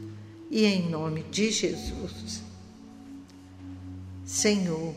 e 0.49 0.65
em 0.65 0.89
nome 0.89 1.23
de 1.23 1.51
Jesus. 1.51 2.43
Senhor, 4.23 4.93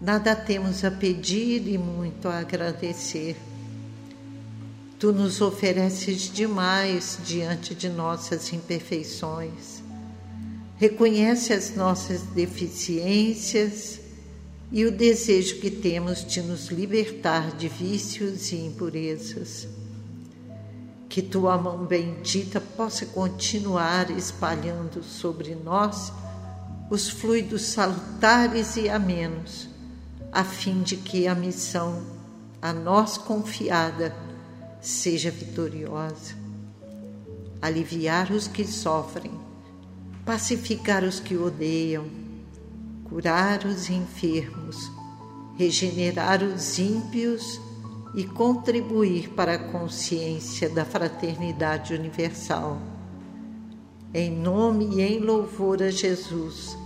nada 0.00 0.34
temos 0.34 0.84
a 0.84 0.90
pedir 0.90 1.66
e 1.68 1.78
muito 1.78 2.28
a 2.28 2.38
agradecer 2.38 3.36
Tu 4.98 5.12
nos 5.12 5.40
ofereces 5.40 6.22
demais 6.22 7.20
diante 7.24 7.72
de 7.72 7.88
nossas 7.88 8.52
imperfeições. 8.52 9.80
Reconhece 10.76 11.52
as 11.52 11.76
nossas 11.76 12.22
deficiências 12.22 14.00
e 14.72 14.84
o 14.84 14.90
desejo 14.90 15.60
que 15.60 15.70
temos 15.70 16.26
de 16.26 16.42
nos 16.42 16.66
libertar 16.66 17.56
de 17.56 17.68
vícios 17.68 18.50
e 18.50 18.56
impurezas. 18.56 19.68
Que 21.08 21.22
tua 21.22 21.56
mão 21.56 21.86
bendita 21.86 22.60
possa 22.60 23.06
continuar 23.06 24.10
espalhando 24.10 25.04
sobre 25.04 25.54
nós 25.54 26.12
os 26.90 27.08
fluidos 27.08 27.62
salutares 27.62 28.76
e 28.76 28.88
amenos, 28.88 29.68
a 30.32 30.42
fim 30.42 30.82
de 30.82 30.96
que 30.96 31.28
a 31.28 31.36
missão 31.36 32.02
a 32.60 32.72
nós 32.72 33.16
confiada 33.16 34.12
seja 34.80 35.30
vitoriosa. 35.30 36.34
Aliviar 37.60 38.30
os 38.30 38.46
que 38.46 38.64
sofrem, 38.64 39.32
pacificar 40.24 41.02
os 41.02 41.18
que 41.18 41.36
odeiam, 41.36 42.06
curar 43.04 43.64
os 43.64 43.90
enfermos, 43.90 44.90
regenerar 45.56 46.42
os 46.42 46.78
ímpios 46.78 47.60
e 48.14 48.24
contribuir 48.24 49.30
para 49.30 49.54
a 49.54 49.58
consciência 49.58 50.68
da 50.68 50.84
fraternidade 50.84 51.94
universal. 51.94 52.80
Em 54.14 54.30
nome 54.30 54.96
e 54.96 55.02
em 55.02 55.18
louvor 55.18 55.82
a 55.82 55.90
Jesus, 55.90 56.78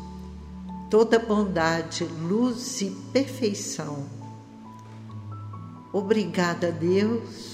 toda 0.91 1.19
bondade, 1.19 2.05
luz 2.05 2.81
e 2.81 2.91
perfeição. 3.13 4.07
Obrigada, 5.93 6.73
Deus 6.73 7.52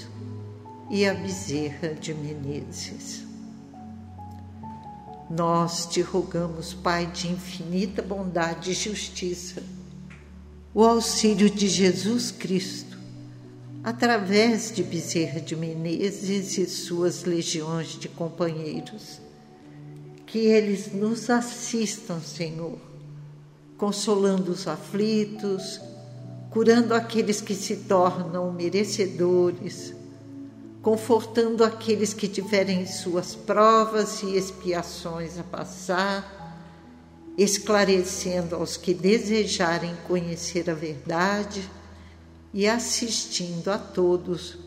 e 0.90 1.06
a 1.06 1.12
Bezerra 1.12 1.94
de 1.94 2.14
Menezes. 2.14 3.24
Nós 5.30 5.86
te 5.86 6.00
rogamos, 6.00 6.72
Pai 6.72 7.06
de 7.06 7.28
infinita 7.28 8.00
bondade 8.00 8.70
e 8.70 8.74
justiça, 8.74 9.62
o 10.72 10.82
auxílio 10.82 11.50
de 11.50 11.68
Jesus 11.68 12.30
Cristo, 12.30 12.96
através 13.84 14.72
de 14.74 14.82
Bezerra 14.82 15.40
de 15.40 15.54
Menezes 15.54 16.56
e 16.56 16.66
suas 16.66 17.24
legiões 17.24 17.88
de 17.88 18.08
companheiros. 18.08 19.20
Que 20.24 20.38
eles 20.38 20.92
nos 20.92 21.28
assistam, 21.28 22.20
Senhor, 22.20 22.78
consolando 23.76 24.52
os 24.52 24.66
aflitos, 24.66 25.80
curando 26.50 26.94
aqueles 26.94 27.40
que 27.40 27.54
se 27.54 27.76
tornam 27.76 28.52
merecedores 28.52 29.97
confortando 30.82 31.64
aqueles 31.64 32.14
que 32.14 32.28
tiverem 32.28 32.86
suas 32.86 33.34
provas 33.34 34.22
e 34.22 34.36
expiações 34.36 35.38
a 35.38 35.42
passar, 35.42 36.36
esclarecendo 37.36 38.54
aos 38.54 38.76
que 38.76 38.94
desejarem 38.94 39.96
conhecer 40.06 40.68
a 40.68 40.74
verdade 40.74 41.68
e 42.52 42.68
assistindo 42.68 43.70
a 43.70 43.78
todos 43.78 44.58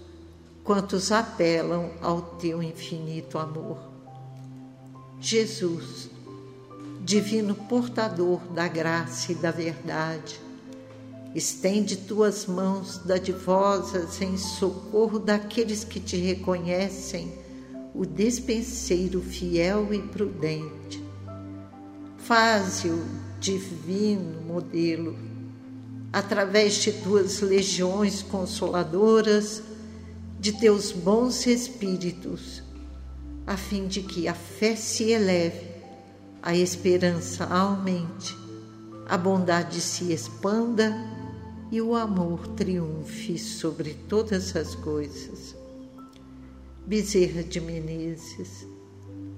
quantos 0.64 1.12
apelam 1.12 1.92
ao 2.02 2.22
teu 2.22 2.62
infinito 2.62 3.38
amor. 3.38 3.78
Jesus, 5.20 6.10
divino 7.02 7.54
portador 7.56 8.40
da 8.54 8.68
graça 8.68 9.32
e 9.32 9.36
da 9.36 9.52
verdade, 9.52 10.41
Estende 11.34 11.96
tuas 11.96 12.46
mãos 12.46 12.98
dadivosas 13.06 14.22
em 14.22 14.38
socorro 14.38 15.18
daqueles 15.18 15.86
que 15.86 15.98
te 15.98 16.18
reconhecem, 16.18 17.32
o 17.96 18.06
despenseiro 18.06 19.22
fiel 19.22 19.94
e 19.94 20.02
prudente. 20.02 21.02
faze-o 22.18 23.04
divino 23.40 24.42
modelo, 24.42 25.18
através 26.14 26.76
de 26.76 26.92
tuas 26.92 27.40
legiões 27.42 28.22
consoladoras, 28.22 29.64
de 30.40 30.52
teus 30.52 30.92
bons 30.92 31.48
espíritos, 31.48 32.62
a 33.48 33.58
fim 33.58 33.88
de 33.88 34.02
que 34.02 34.28
a 34.28 34.34
fé 34.34 34.76
se 34.76 35.12
eleve, 35.12 35.72
a 36.42 36.56
esperança 36.56 37.46
aumente, 37.46 38.38
a 39.08 39.18
bondade 39.18 39.82
se 39.82 40.12
expanda 40.14 41.21
e 41.72 41.82
o 41.82 41.96
amor 41.96 42.48
triunfe 42.50 43.40
sobre 43.40 43.94
todas 44.10 44.56
as 44.58 44.76
coisas. 44.76 45.56
Bezerra 46.86 47.44
de 47.44 47.62
Menezes, 47.62 48.68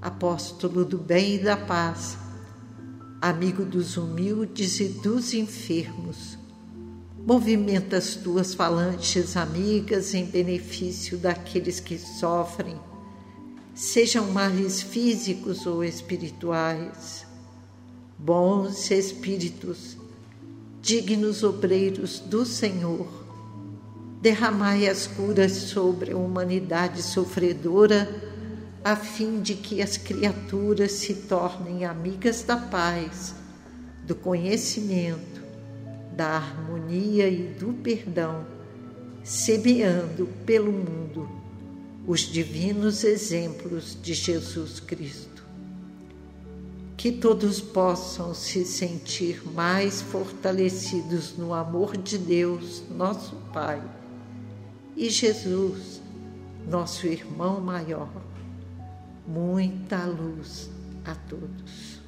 apóstolo 0.02 0.84
do 0.84 0.98
bem 0.98 1.36
e 1.36 1.40
da 1.40 1.56
paz, 1.56 2.18
amigo 3.22 3.64
dos 3.64 3.98
humildes 3.98 4.80
e 4.80 4.88
dos 4.88 5.34
enfermos, 5.36 6.40
movimenta 7.26 7.98
as 7.98 8.16
tuas 8.16 8.56
falanges 8.56 9.38
amigas 9.38 10.16
em 10.16 10.26
benefício 10.26 11.18
daqueles 11.18 11.80
que 11.80 12.00
sofrem, 12.00 12.78
sejam 13.76 14.32
males 14.32 14.82
físicos 14.82 15.68
ou 15.68 15.84
espirituais. 15.84 17.28
Bons 18.18 18.90
espíritos, 18.90 19.98
dignos 20.84 21.44
obreiros 21.44 22.20
do 22.20 22.46
Senhor, 22.46 23.08
derramai 24.22 24.86
as 24.86 25.08
curas 25.08 25.54
sobre 25.54 26.12
a 26.12 26.18
humanidade 26.18 27.02
sofredora, 27.02 28.06
a 28.84 28.94
fim 28.94 29.42
de 29.42 29.54
que 29.56 29.82
as 29.82 29.96
criaturas 29.96 30.92
se 30.92 31.14
tornem 31.14 31.86
amigas 31.86 32.44
da 32.44 32.58
paz, 32.58 33.34
do 34.06 34.14
conhecimento, 34.14 35.42
da 36.18 36.36
harmonia 36.36 37.30
e 37.30 37.44
do 37.58 37.72
perdão, 37.76 38.46
semeando 39.24 40.28
pelo 40.46 40.74
mundo 40.74 41.30
os 42.06 42.20
divinos 42.20 43.06
exemplos 43.06 43.98
de 44.04 44.14
Jesus 44.14 44.82
Cristo 44.82 45.33
que 47.04 47.12
todos 47.12 47.60
possam 47.60 48.34
se 48.34 48.64
sentir 48.64 49.46
mais 49.52 50.02
fortalecidos 50.02 51.38
no 51.38 51.54
amor 51.54 51.98
de 51.98 52.18
Deus, 52.18 52.82
nosso 52.90 53.36
Pai, 53.52 53.84
e 54.96 55.10
Jesus, 55.10 56.02
nosso 56.66 57.06
irmão 57.06 57.60
maior. 57.60 58.10
Muita 59.28 60.06
luz 60.06 60.70
a 61.04 61.14
todos. 61.14 62.00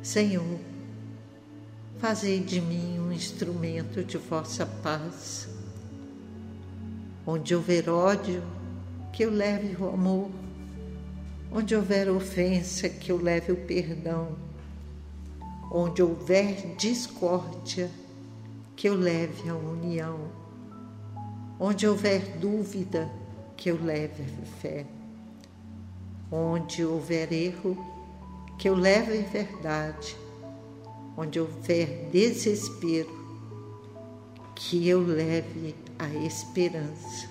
Senhor, 0.00 0.60
fazei 1.98 2.38
de 2.38 2.60
mim 2.60 3.00
um 3.00 3.10
instrumento 3.10 4.04
de 4.04 4.18
vossa 4.18 4.64
paz. 4.64 5.48
Onde 7.26 7.56
houver 7.56 7.90
ódio, 7.90 8.40
que 9.12 9.24
eu 9.24 9.32
leve 9.32 9.76
o 9.82 9.88
amor 9.88 10.30
Onde 11.52 11.74
houver 11.74 12.08
ofensa, 12.08 12.88
que 12.88 13.10
eu 13.10 13.20
leve 13.20 13.50
o 13.50 13.56
perdão. 13.56 14.36
Onde 15.72 16.00
houver 16.00 16.76
discórdia, 16.76 17.90
que 18.76 18.88
eu 18.88 18.94
leve 18.94 19.48
a 19.48 19.54
união. 19.54 20.18
Onde 21.58 21.88
houver 21.88 22.38
dúvida, 22.38 23.10
que 23.56 23.68
eu 23.68 23.82
leve 23.82 24.22
a 24.22 24.46
fé. 24.60 24.86
Onde 26.30 26.84
houver 26.84 27.32
erro, 27.32 27.76
que 28.56 28.68
eu 28.68 28.74
leve 28.76 29.18
a 29.18 29.22
verdade. 29.22 30.16
Onde 31.16 31.40
houver 31.40 32.08
desespero, 32.12 33.10
que 34.54 34.88
eu 34.88 35.00
leve 35.00 35.74
a 35.98 36.08
esperança. 36.24 37.29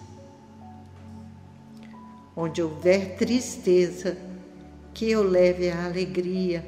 Onde 2.35 2.61
houver 2.61 3.15
tristeza, 3.17 4.17
que 4.93 5.09
eu 5.09 5.23
leve 5.23 5.69
a 5.69 5.85
alegria. 5.85 6.65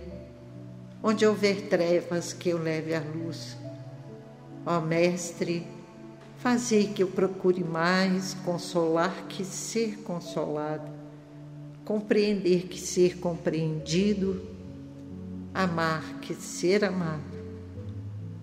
Onde 1.04 1.26
houver 1.26 1.68
trevas, 1.68 2.34
que 2.34 2.50
eu 2.50 2.58
leve 2.58 2.94
a 2.94 3.02
luz. 3.02 3.58
Ó 4.66 4.80
Mestre, 4.80 5.66
fazei 6.38 6.88
que 6.88 7.04
eu 7.04 7.08
procure 7.08 7.64
mais 7.64 8.34
consolar 8.46 9.26
que 9.28 9.44
ser 9.44 9.98
consolado, 10.04 10.90
compreender 11.84 12.68
que 12.68 12.80
ser 12.80 13.18
compreendido, 13.18 14.42
amar 15.54 16.20
que 16.22 16.34
ser 16.36 16.86
amado, 16.86 17.22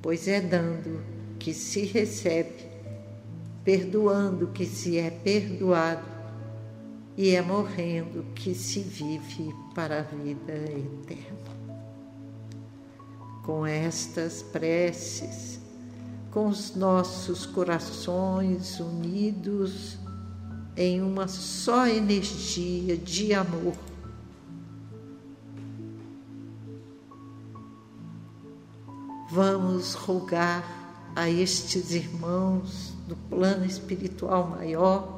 pois 0.02 0.28
é 0.28 0.40
dando 0.40 1.00
que 1.38 1.54
se 1.54 1.84
recebe, 1.84 2.66
perdoando 3.64 4.48
que 4.48 4.66
se 4.66 4.98
é 4.98 5.10
perdoado 5.10 6.17
e 7.18 7.34
é 7.34 7.42
morrendo 7.42 8.24
que 8.32 8.54
se 8.54 8.78
vive 8.78 9.52
para 9.74 9.98
a 9.98 10.02
vida 10.02 10.52
eterna. 10.52 11.58
Com 13.44 13.66
estas 13.66 14.40
preces, 14.40 15.58
com 16.30 16.46
os 16.46 16.76
nossos 16.76 17.44
corações 17.44 18.78
unidos 18.78 19.98
em 20.76 21.02
uma 21.02 21.26
só 21.26 21.88
energia 21.88 22.96
de 22.96 23.34
amor, 23.34 23.74
vamos 29.28 29.94
rogar 29.94 31.10
a 31.16 31.28
estes 31.28 31.90
irmãos 31.90 32.94
do 33.08 33.16
plano 33.16 33.64
espiritual 33.64 34.46
maior 34.46 35.17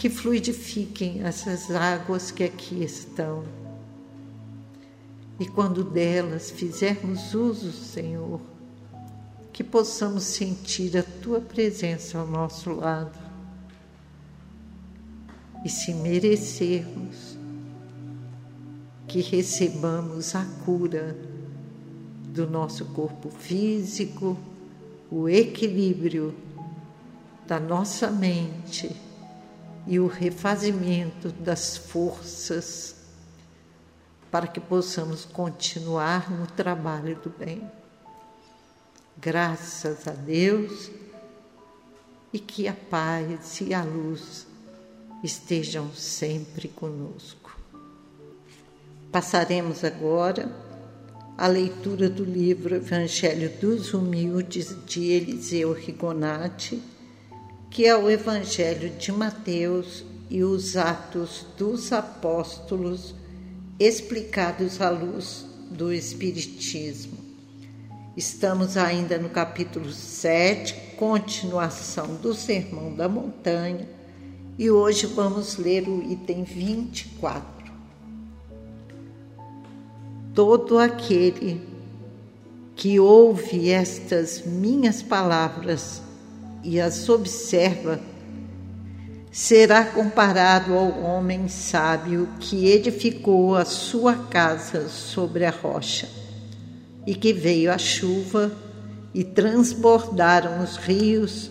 que 0.00 0.08
fluidifiquem 0.08 1.20
essas 1.24 1.70
águas 1.70 2.30
que 2.30 2.42
aqui 2.42 2.82
estão. 2.82 3.44
E 5.38 5.44
quando 5.44 5.84
delas 5.84 6.50
fizermos 6.50 7.34
uso, 7.34 7.70
Senhor, 7.70 8.40
que 9.52 9.62
possamos 9.62 10.22
sentir 10.22 10.96
a 10.96 11.02
tua 11.02 11.38
presença 11.38 12.18
ao 12.18 12.26
nosso 12.26 12.72
lado. 12.72 13.18
E 15.66 15.68
se 15.68 15.92
merecermos, 15.92 17.36
que 19.06 19.20
recebamos 19.20 20.34
a 20.34 20.46
cura 20.64 21.14
do 22.32 22.48
nosso 22.48 22.86
corpo 22.86 23.28
físico, 23.28 24.34
o 25.10 25.28
equilíbrio 25.28 26.34
da 27.46 27.60
nossa 27.60 28.10
mente 28.10 29.09
e 29.86 29.98
o 29.98 30.06
refazimento 30.06 31.30
das 31.30 31.76
forças 31.76 32.96
para 34.30 34.46
que 34.46 34.60
possamos 34.60 35.24
continuar 35.24 36.30
no 36.30 36.46
trabalho 36.46 37.16
do 37.16 37.30
bem. 37.30 37.68
Graças 39.18 40.06
a 40.06 40.12
Deus 40.12 40.90
e 42.32 42.38
que 42.38 42.68
a 42.68 42.74
paz 42.74 43.60
e 43.60 43.74
a 43.74 43.82
luz 43.82 44.46
estejam 45.22 45.92
sempre 45.92 46.68
conosco. 46.68 47.58
Passaremos 49.10 49.82
agora 49.82 50.50
a 51.36 51.46
leitura 51.48 52.08
do 52.08 52.24
livro 52.24 52.74
Evangelho 52.74 53.50
dos 53.60 53.92
Humildes 53.92 54.76
de 54.86 55.06
Eliseu 55.06 55.72
Rigonati 55.72 56.80
que 57.70 57.86
é 57.86 57.96
o 57.96 58.10
Evangelho 58.10 58.90
de 58.90 59.12
Mateus 59.12 60.04
e 60.28 60.42
os 60.42 60.76
Atos 60.76 61.46
dos 61.56 61.92
Apóstolos 61.92 63.14
explicados 63.78 64.80
à 64.80 64.90
luz 64.90 65.46
do 65.70 65.92
Espiritismo. 65.92 67.16
Estamos 68.16 68.76
ainda 68.76 69.18
no 69.18 69.28
capítulo 69.28 69.92
7, 69.92 70.96
continuação 70.96 72.16
do 72.16 72.34
Sermão 72.34 72.92
da 72.92 73.08
Montanha, 73.08 73.88
e 74.58 74.68
hoje 74.68 75.06
vamos 75.06 75.56
ler 75.56 75.88
o 75.88 76.02
item 76.02 76.42
24. 76.42 77.72
Todo 80.34 80.76
aquele 80.76 81.62
que 82.74 82.98
ouve 82.98 83.70
estas 83.70 84.44
minhas 84.44 85.02
palavras 85.02 86.02
e 86.62 86.80
as 86.80 87.08
observa, 87.08 88.00
será 89.30 89.84
comparado 89.84 90.74
ao 90.74 91.02
homem 91.02 91.48
sábio 91.48 92.28
que 92.40 92.66
edificou 92.66 93.54
a 93.56 93.64
sua 93.64 94.14
casa 94.14 94.88
sobre 94.88 95.44
a 95.44 95.50
rocha, 95.50 96.08
e 97.06 97.14
que 97.14 97.32
veio 97.32 97.72
a 97.72 97.78
chuva 97.78 98.52
e 99.14 99.24
transbordaram 99.24 100.62
os 100.62 100.76
rios 100.76 101.50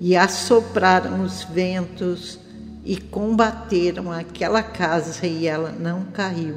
e 0.00 0.16
assopraram 0.16 1.22
os 1.22 1.44
ventos 1.44 2.38
e 2.84 2.96
combateram 2.96 4.10
aquela 4.10 4.62
casa 4.62 5.26
e 5.26 5.46
ela 5.46 5.70
não 5.70 6.04
caiu, 6.06 6.56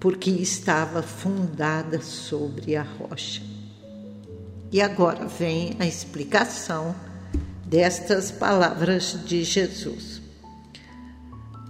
porque 0.00 0.30
estava 0.30 1.02
fundada 1.02 2.00
sobre 2.00 2.76
a 2.76 2.82
rocha. 2.82 3.57
E 4.70 4.82
agora 4.82 5.26
vem 5.26 5.76
a 5.78 5.86
explicação 5.86 6.94
destas 7.64 8.30
palavras 8.30 9.18
de 9.24 9.44
Jesus. 9.44 10.20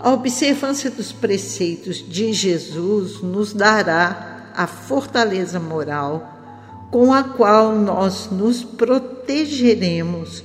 A 0.00 0.12
observância 0.12 0.90
dos 0.90 1.12
preceitos 1.12 1.96
de 1.96 2.32
Jesus 2.32 3.20
nos 3.20 3.52
dará 3.52 4.52
a 4.54 4.66
fortaleza 4.66 5.60
moral 5.60 6.34
com 6.90 7.12
a 7.12 7.22
qual 7.22 7.74
nós 7.74 8.28
nos 8.30 8.64
protegeremos 8.64 10.42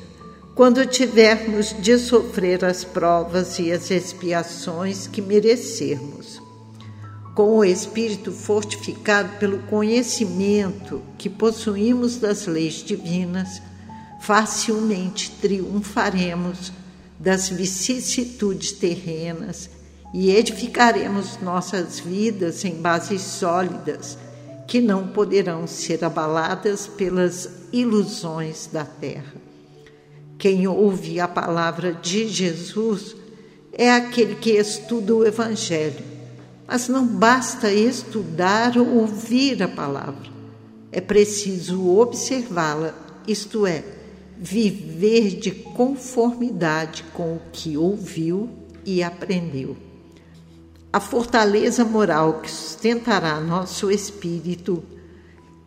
quando 0.53 0.85
tivermos 0.85 1.75
de 1.79 1.97
sofrer 1.97 2.63
as 2.63 2.83
provas 2.83 3.57
e 3.57 3.71
as 3.71 3.89
expiações 3.89 5.07
que 5.07 5.21
merecermos. 5.21 6.42
Com 7.35 7.57
o 7.57 7.65
espírito 7.65 8.31
fortificado 8.31 9.37
pelo 9.39 9.59
conhecimento 9.63 11.01
que 11.17 11.29
possuímos 11.29 12.17
das 12.17 12.45
leis 12.45 12.83
divinas, 12.83 13.61
facilmente 14.21 15.31
triunfaremos 15.41 16.71
das 17.19 17.49
vicissitudes 17.49 18.73
terrenas 18.73 19.69
e 20.13 20.29
edificaremos 20.29 21.39
nossas 21.41 21.99
vidas 21.99 22.63
em 22.63 22.75
bases 22.75 23.21
sólidas 23.21 24.17
que 24.67 24.79
não 24.79 25.07
poderão 25.07 25.65
ser 25.65 26.03
abaladas 26.05 26.85
pelas 26.85 27.49
ilusões 27.71 28.69
da 28.71 28.85
terra. 28.85 29.33
Quem 30.37 30.67
ouve 30.67 31.19
a 31.19 31.27
palavra 31.27 31.93
de 31.93 32.27
Jesus 32.27 33.15
é 33.71 33.91
aquele 33.91 34.35
que 34.35 34.51
estuda 34.51 35.15
o 35.15 35.25
Evangelho. 35.25 36.12
Mas 36.67 36.87
não 36.87 37.05
basta 37.05 37.71
estudar 37.71 38.77
ou 38.77 38.99
ouvir 38.99 39.61
a 39.61 39.67
palavra, 39.67 40.31
é 40.91 41.01
preciso 41.01 41.89
observá-la, 41.97 42.93
isto 43.27 43.65
é, 43.65 43.83
viver 44.37 45.37
de 45.39 45.51
conformidade 45.51 47.03
com 47.13 47.35
o 47.35 47.41
que 47.51 47.77
ouviu 47.77 48.49
e 48.85 49.03
aprendeu. 49.03 49.75
A 50.91 50.99
fortaleza 50.99 51.83
moral 51.83 52.41
que 52.41 52.51
sustentará 52.51 53.39
nosso 53.39 53.89
espírito 53.89 54.83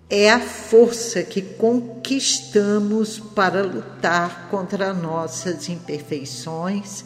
é 0.08 0.30
a 0.30 0.38
força 0.38 1.22
que 1.22 1.42
conquistamos 1.42 3.18
para 3.18 3.62
lutar 3.62 4.48
contra 4.48 4.94
nossas 4.94 5.68
imperfeições 5.68 7.04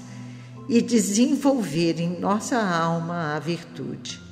e 0.71 0.81
desenvolver 0.81 2.01
em 2.01 2.19
nossa 2.19 2.57
alma 2.57 3.35
a 3.35 3.39
virtude. 3.41 4.23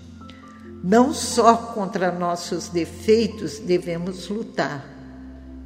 Não 0.83 1.12
só 1.12 1.57
contra 1.57 2.12
nossos 2.12 2.68
defeitos 2.68 3.59
devemos 3.59 4.29
lutar, 4.29 4.88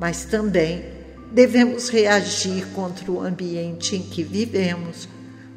mas 0.01 0.25
também 0.25 0.83
devemos 1.31 1.91
reagir 1.91 2.67
contra 2.75 3.13
o 3.13 3.21
ambiente 3.21 3.95
em 3.95 4.03
que 4.03 4.25
vivemos 4.25 5.07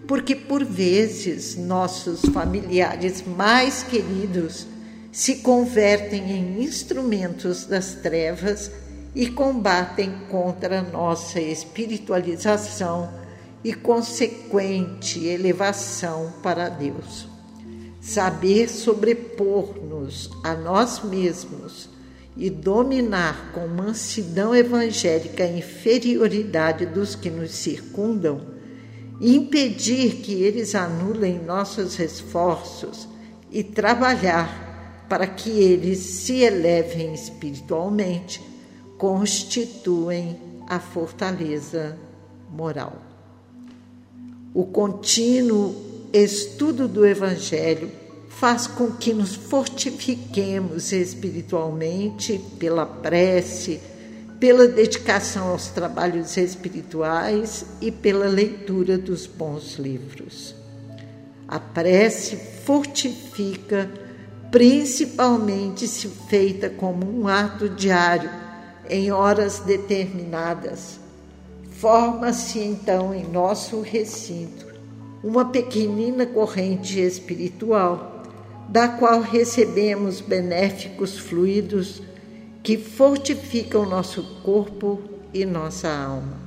porque 0.07 0.35
por 0.35 0.63
vezes 0.63 1.55
nossos 1.55 2.21
familiares 2.31 3.23
mais 3.25 3.83
queridos 3.83 4.67
se 5.11 5.35
convertem 5.35 6.31
em 6.31 6.63
instrumentos 6.63 7.65
das 7.65 7.95
trevas 7.95 8.69
e 9.15 9.27
combatem 9.27 10.13
contra 10.29 10.81
nossa 10.81 11.39
espiritualização 11.39 13.24
e 13.65 13.73
consequente 13.73 15.25
elevação 15.25 16.31
para 16.43 16.69
Deus. 16.69 17.27
Saber 17.99 18.69
sobrepor-nos 18.69 20.29
a 20.43 20.53
nós 20.53 21.03
mesmos 21.03 21.89
e 22.37 22.47
dominar 22.51 23.51
com 23.53 23.67
mansidão 23.67 24.55
evangélica 24.55 25.45
a 25.45 25.51
inferioridade 25.51 26.85
dos 26.85 27.15
que 27.15 27.31
nos 27.31 27.49
circundam 27.53 28.53
impedir 29.19 30.17
que 30.17 30.43
eles 30.43 30.75
anulem 30.75 31.41
nossos 31.43 31.97
esforços 31.97 33.07
e 33.49 33.63
trabalhar 33.63 35.05
para 35.09 35.25
que 35.25 35.49
eles 35.49 35.97
se 35.97 36.41
elevem 36.41 37.15
espiritualmente, 37.15 38.43
constituem 38.95 40.39
a 40.67 40.79
fortaleza 40.79 41.97
moral. 42.51 43.14
O 44.55 44.63
contínuo 44.63 45.75
estudo 46.13 46.87
do 46.87 47.05
Evangelho 47.05 47.91
faz 48.29 48.67
com 48.67 48.89
que 48.89 49.13
nos 49.13 49.35
fortifiquemos 49.35 50.93
espiritualmente 50.93 52.41
pela 52.57 52.85
prece, 52.85 53.81
pela 54.39 54.65
dedicação 54.65 55.49
aos 55.49 55.67
trabalhos 55.67 56.37
espirituais 56.37 57.65
e 57.81 57.91
pela 57.91 58.27
leitura 58.27 58.97
dos 58.97 59.27
bons 59.27 59.75
livros. 59.75 60.55
A 61.49 61.59
prece 61.59 62.37
fortifica, 62.63 63.91
principalmente 64.51 65.85
se 65.85 66.07
feita 66.29 66.69
como 66.69 67.05
um 67.05 67.27
ato 67.27 67.67
diário, 67.67 68.29
em 68.89 69.11
horas 69.11 69.59
determinadas. 69.59 71.03
Forma-se 71.79 72.59
então 72.59 73.13
em 73.13 73.25
nosso 73.27 73.81
recinto 73.81 74.65
uma 75.21 75.45
pequenina 75.45 76.25
corrente 76.25 76.99
espiritual, 76.99 78.23
da 78.69 78.87
qual 78.87 79.19
recebemos 79.19 80.21
benéficos 80.21 81.17
fluidos 81.17 82.01
que 82.63 82.77
fortifica 82.77 83.77
o 83.77 83.85
nosso 83.85 84.23
corpo 84.41 85.01
e 85.33 85.43
nossa 85.45 85.89
alma. 85.89 86.37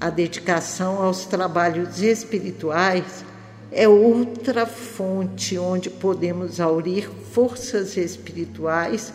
A 0.00 0.10
dedicação 0.10 1.02
aos 1.02 1.24
trabalhos 1.24 2.00
espirituais 2.00 3.24
é 3.72 3.88
outra 3.88 4.64
fonte 4.64 5.58
onde 5.58 5.90
podemos 5.90 6.60
aurir 6.60 7.10
forças 7.32 7.96
espirituais 7.96 9.12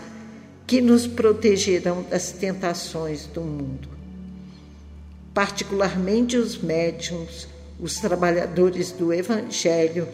que 0.68 0.82
nos 0.82 1.08
protegerão 1.08 2.04
das 2.04 2.32
tentações 2.32 3.28
do 3.28 3.42
mundo. 3.42 4.01
Particularmente 5.34 6.38
os 6.38 6.58
médiums, 6.58 7.48
os 7.80 7.96
trabalhadores 7.96 8.92
do 8.92 9.14
Evangelho, 9.14 10.08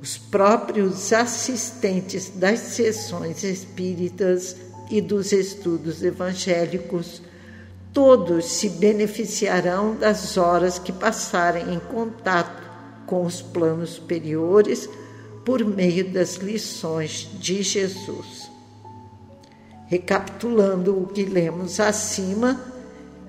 os 0.00 0.16
próprios 0.16 1.12
assistentes 1.12 2.30
das 2.30 2.60
sessões 2.60 3.42
espíritas 3.42 4.56
e 4.90 5.00
dos 5.00 5.32
estudos 5.32 6.02
evangélicos, 6.02 7.22
todos 7.92 8.44
se 8.44 8.68
beneficiarão 8.68 9.94
das 9.94 10.36
horas 10.36 10.78
que 10.78 10.92
passarem 10.92 11.74
em 11.74 11.78
contato 11.78 12.62
com 13.06 13.24
os 13.24 13.40
planos 13.40 13.90
superiores 13.90 14.88
por 15.44 15.64
meio 15.64 16.10
das 16.10 16.36
lições 16.36 17.28
de 17.34 17.62
Jesus. 17.62 18.50
Recapitulando 19.86 21.00
o 21.00 21.06
que 21.06 21.24
lemos 21.24 21.78
acima, 21.78 22.60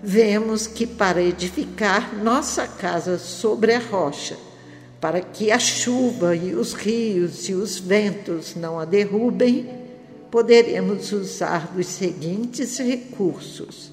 vemos 0.01 0.67
que 0.67 0.86
para 0.86 1.21
edificar 1.21 2.15
nossa 2.15 2.67
casa 2.67 3.17
sobre 3.17 3.73
a 3.73 3.79
rocha, 3.79 4.38
para 4.99 5.21
que 5.21 5.51
a 5.51 5.60
chuva 5.60 6.36
e 6.36 6.53
os 6.53 6.73
rios 6.73 7.47
e 7.49 7.53
os 7.53 7.79
ventos 7.79 8.55
não 8.55 8.79
a 8.79 8.86
derrubem, 8.86 9.69
poderemos 10.31 11.12
usar 11.12 11.71
dos 11.73 11.88
seguintes 11.88 12.77
recursos: 12.77 13.91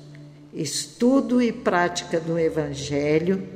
estudo 0.53 1.41
e 1.41 1.53
prática 1.53 2.21
do 2.21 2.39
Evangelho, 2.39 3.47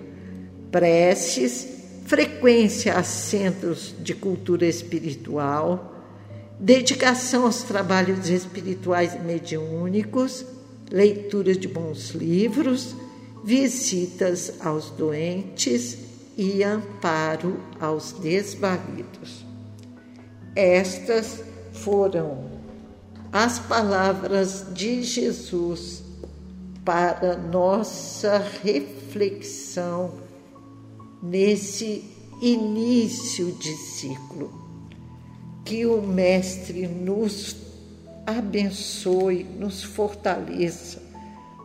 preces, 0.71 1.67
frequência 2.07 2.95
a 2.95 3.03
centros 3.03 3.95
de 4.01 4.15
cultura 4.15 4.67
espiritual, 4.67 5.95
dedicação 6.59 7.45
aos 7.45 7.63
trabalhos 7.63 8.29
espirituais 8.29 9.21
mediúnicos, 9.23 10.45
leitura 10.91 11.55
de 11.55 11.69
bons 11.69 12.11
livros, 12.11 12.95
visitas 13.45 14.55
aos 14.61 14.91
doentes 14.91 15.99
e 16.37 16.63
amparo 16.63 17.59
aos 17.81 18.13
desvalidos. 18.13 19.45
Estas 20.55 21.43
foram 21.73 22.59
as 23.33 23.59
palavras 23.59 24.67
de 24.73 25.03
Jesus 25.03 26.03
para 26.85 27.37
nossa 27.37 28.39
reflexão 28.63 30.15
nesse 31.23 32.05
início 32.41 33.53
de 33.53 33.75
ciclo. 33.75 34.53
Que 35.65 35.85
o 35.85 36.01
Mestre 36.01 36.87
nos 36.87 37.68
abençoe, 38.37 39.45
nos 39.59 39.83
fortaleça, 39.83 41.01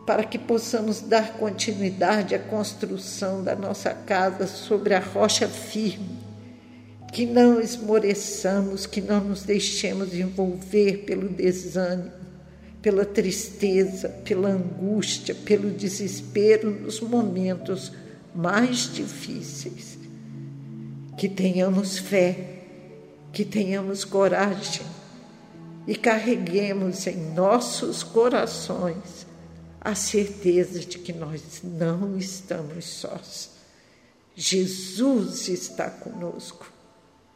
para 0.06 0.24
que 0.24 0.38
possamos 0.38 1.00
dar 1.00 1.34
continuidade 1.34 2.34
à 2.34 2.38
construção 2.38 3.42
da 3.44 3.54
nossa 3.54 3.90
casa 3.90 4.46
sobre 4.46 4.94
a 4.94 5.00
rocha 5.00 5.48
firme 5.48 6.24
que 7.12 7.26
não 7.26 7.60
esmoreçamos, 7.60 8.86
que 8.86 9.00
não 9.00 9.22
nos 9.22 9.44
deixemos 9.44 10.12
envolver 10.12 11.04
pelo 11.06 11.28
desânimo, 11.28 12.10
pela 12.82 13.04
tristeza, 13.04 14.08
pela 14.08 14.48
angústia, 14.48 15.32
pelo 15.32 15.70
desespero 15.70 16.72
nos 16.72 17.00
momentos 17.00 17.92
mais 18.34 18.92
difíceis. 18.92 19.96
Que 21.16 21.28
tenhamos 21.28 21.98
fé, 21.98 22.36
que 23.32 23.44
tenhamos 23.44 24.04
coragem 24.04 24.82
e 25.86 25.94
carreguemos 25.94 27.06
em 27.06 27.32
nossos 27.32 28.02
corações 28.02 29.26
a 29.80 29.94
certeza 29.94 30.80
de 30.80 30.98
que 30.98 31.12
nós 31.12 31.60
não 31.62 32.16
estamos 32.16 32.86
sós. 32.86 33.50
Jesus 34.34 35.48
está 35.48 35.90
conosco 35.90 36.72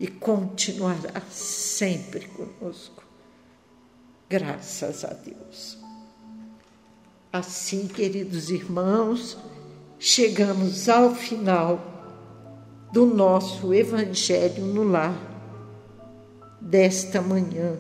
e 0.00 0.06
continuará 0.06 1.20
sempre 1.30 2.26
conosco. 2.26 3.04
Graças 4.28 5.04
a 5.04 5.12
Deus. 5.12 5.78
Assim, 7.32 7.86
queridos 7.86 8.50
irmãos, 8.50 9.36
chegamos 9.98 10.88
ao 10.88 11.14
final 11.14 11.98
do 12.92 13.04
nosso 13.04 13.74
Evangelho 13.74 14.64
no 14.64 14.84
Lar, 14.84 15.14
desta 16.60 17.20
manhã, 17.20 17.76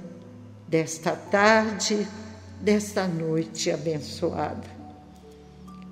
desta 0.68 1.12
tarde, 1.12 2.06
desta 2.60 3.06
noite 3.08 3.70
abençoada. 3.70 4.76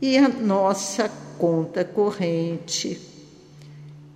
E 0.00 0.16
a 0.16 0.28
nossa 0.28 1.10
conta 1.36 1.84
corrente 1.84 3.07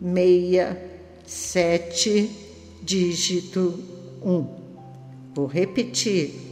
meia, 0.00 0.80
sete, 1.26 2.30
dígito 2.82 3.78
um. 4.22 4.46
Vou 5.34 5.46
repetir. 5.46 6.43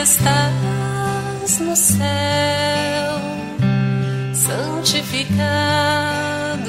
Estás 0.02 1.60
no 1.60 1.76
céu, 1.76 3.20
santificado 4.34 5.54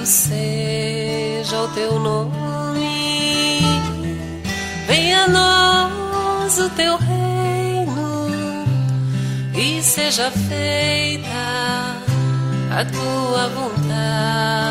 seja 0.04 1.62
o 1.62 1.68
teu 1.68 1.98
nome. 1.98 3.60
Venha 4.86 5.24
a 5.24 5.28
nós 5.28 6.58
o 6.58 6.68
teu 6.70 6.98
reino 6.98 8.26
e 9.54 9.82
seja 9.82 10.30
feita 10.30 11.30
a 12.70 12.84
tua 12.84 13.48
vontade. 13.48 14.61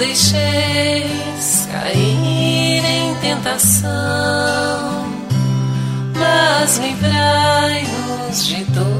Deixeis 0.00 1.68
cair 1.70 2.82
em 2.82 3.14
tentação, 3.16 3.90
mas 6.18 6.78
livrai-nos 6.78 8.46
de 8.46 8.64
todo 8.72 8.99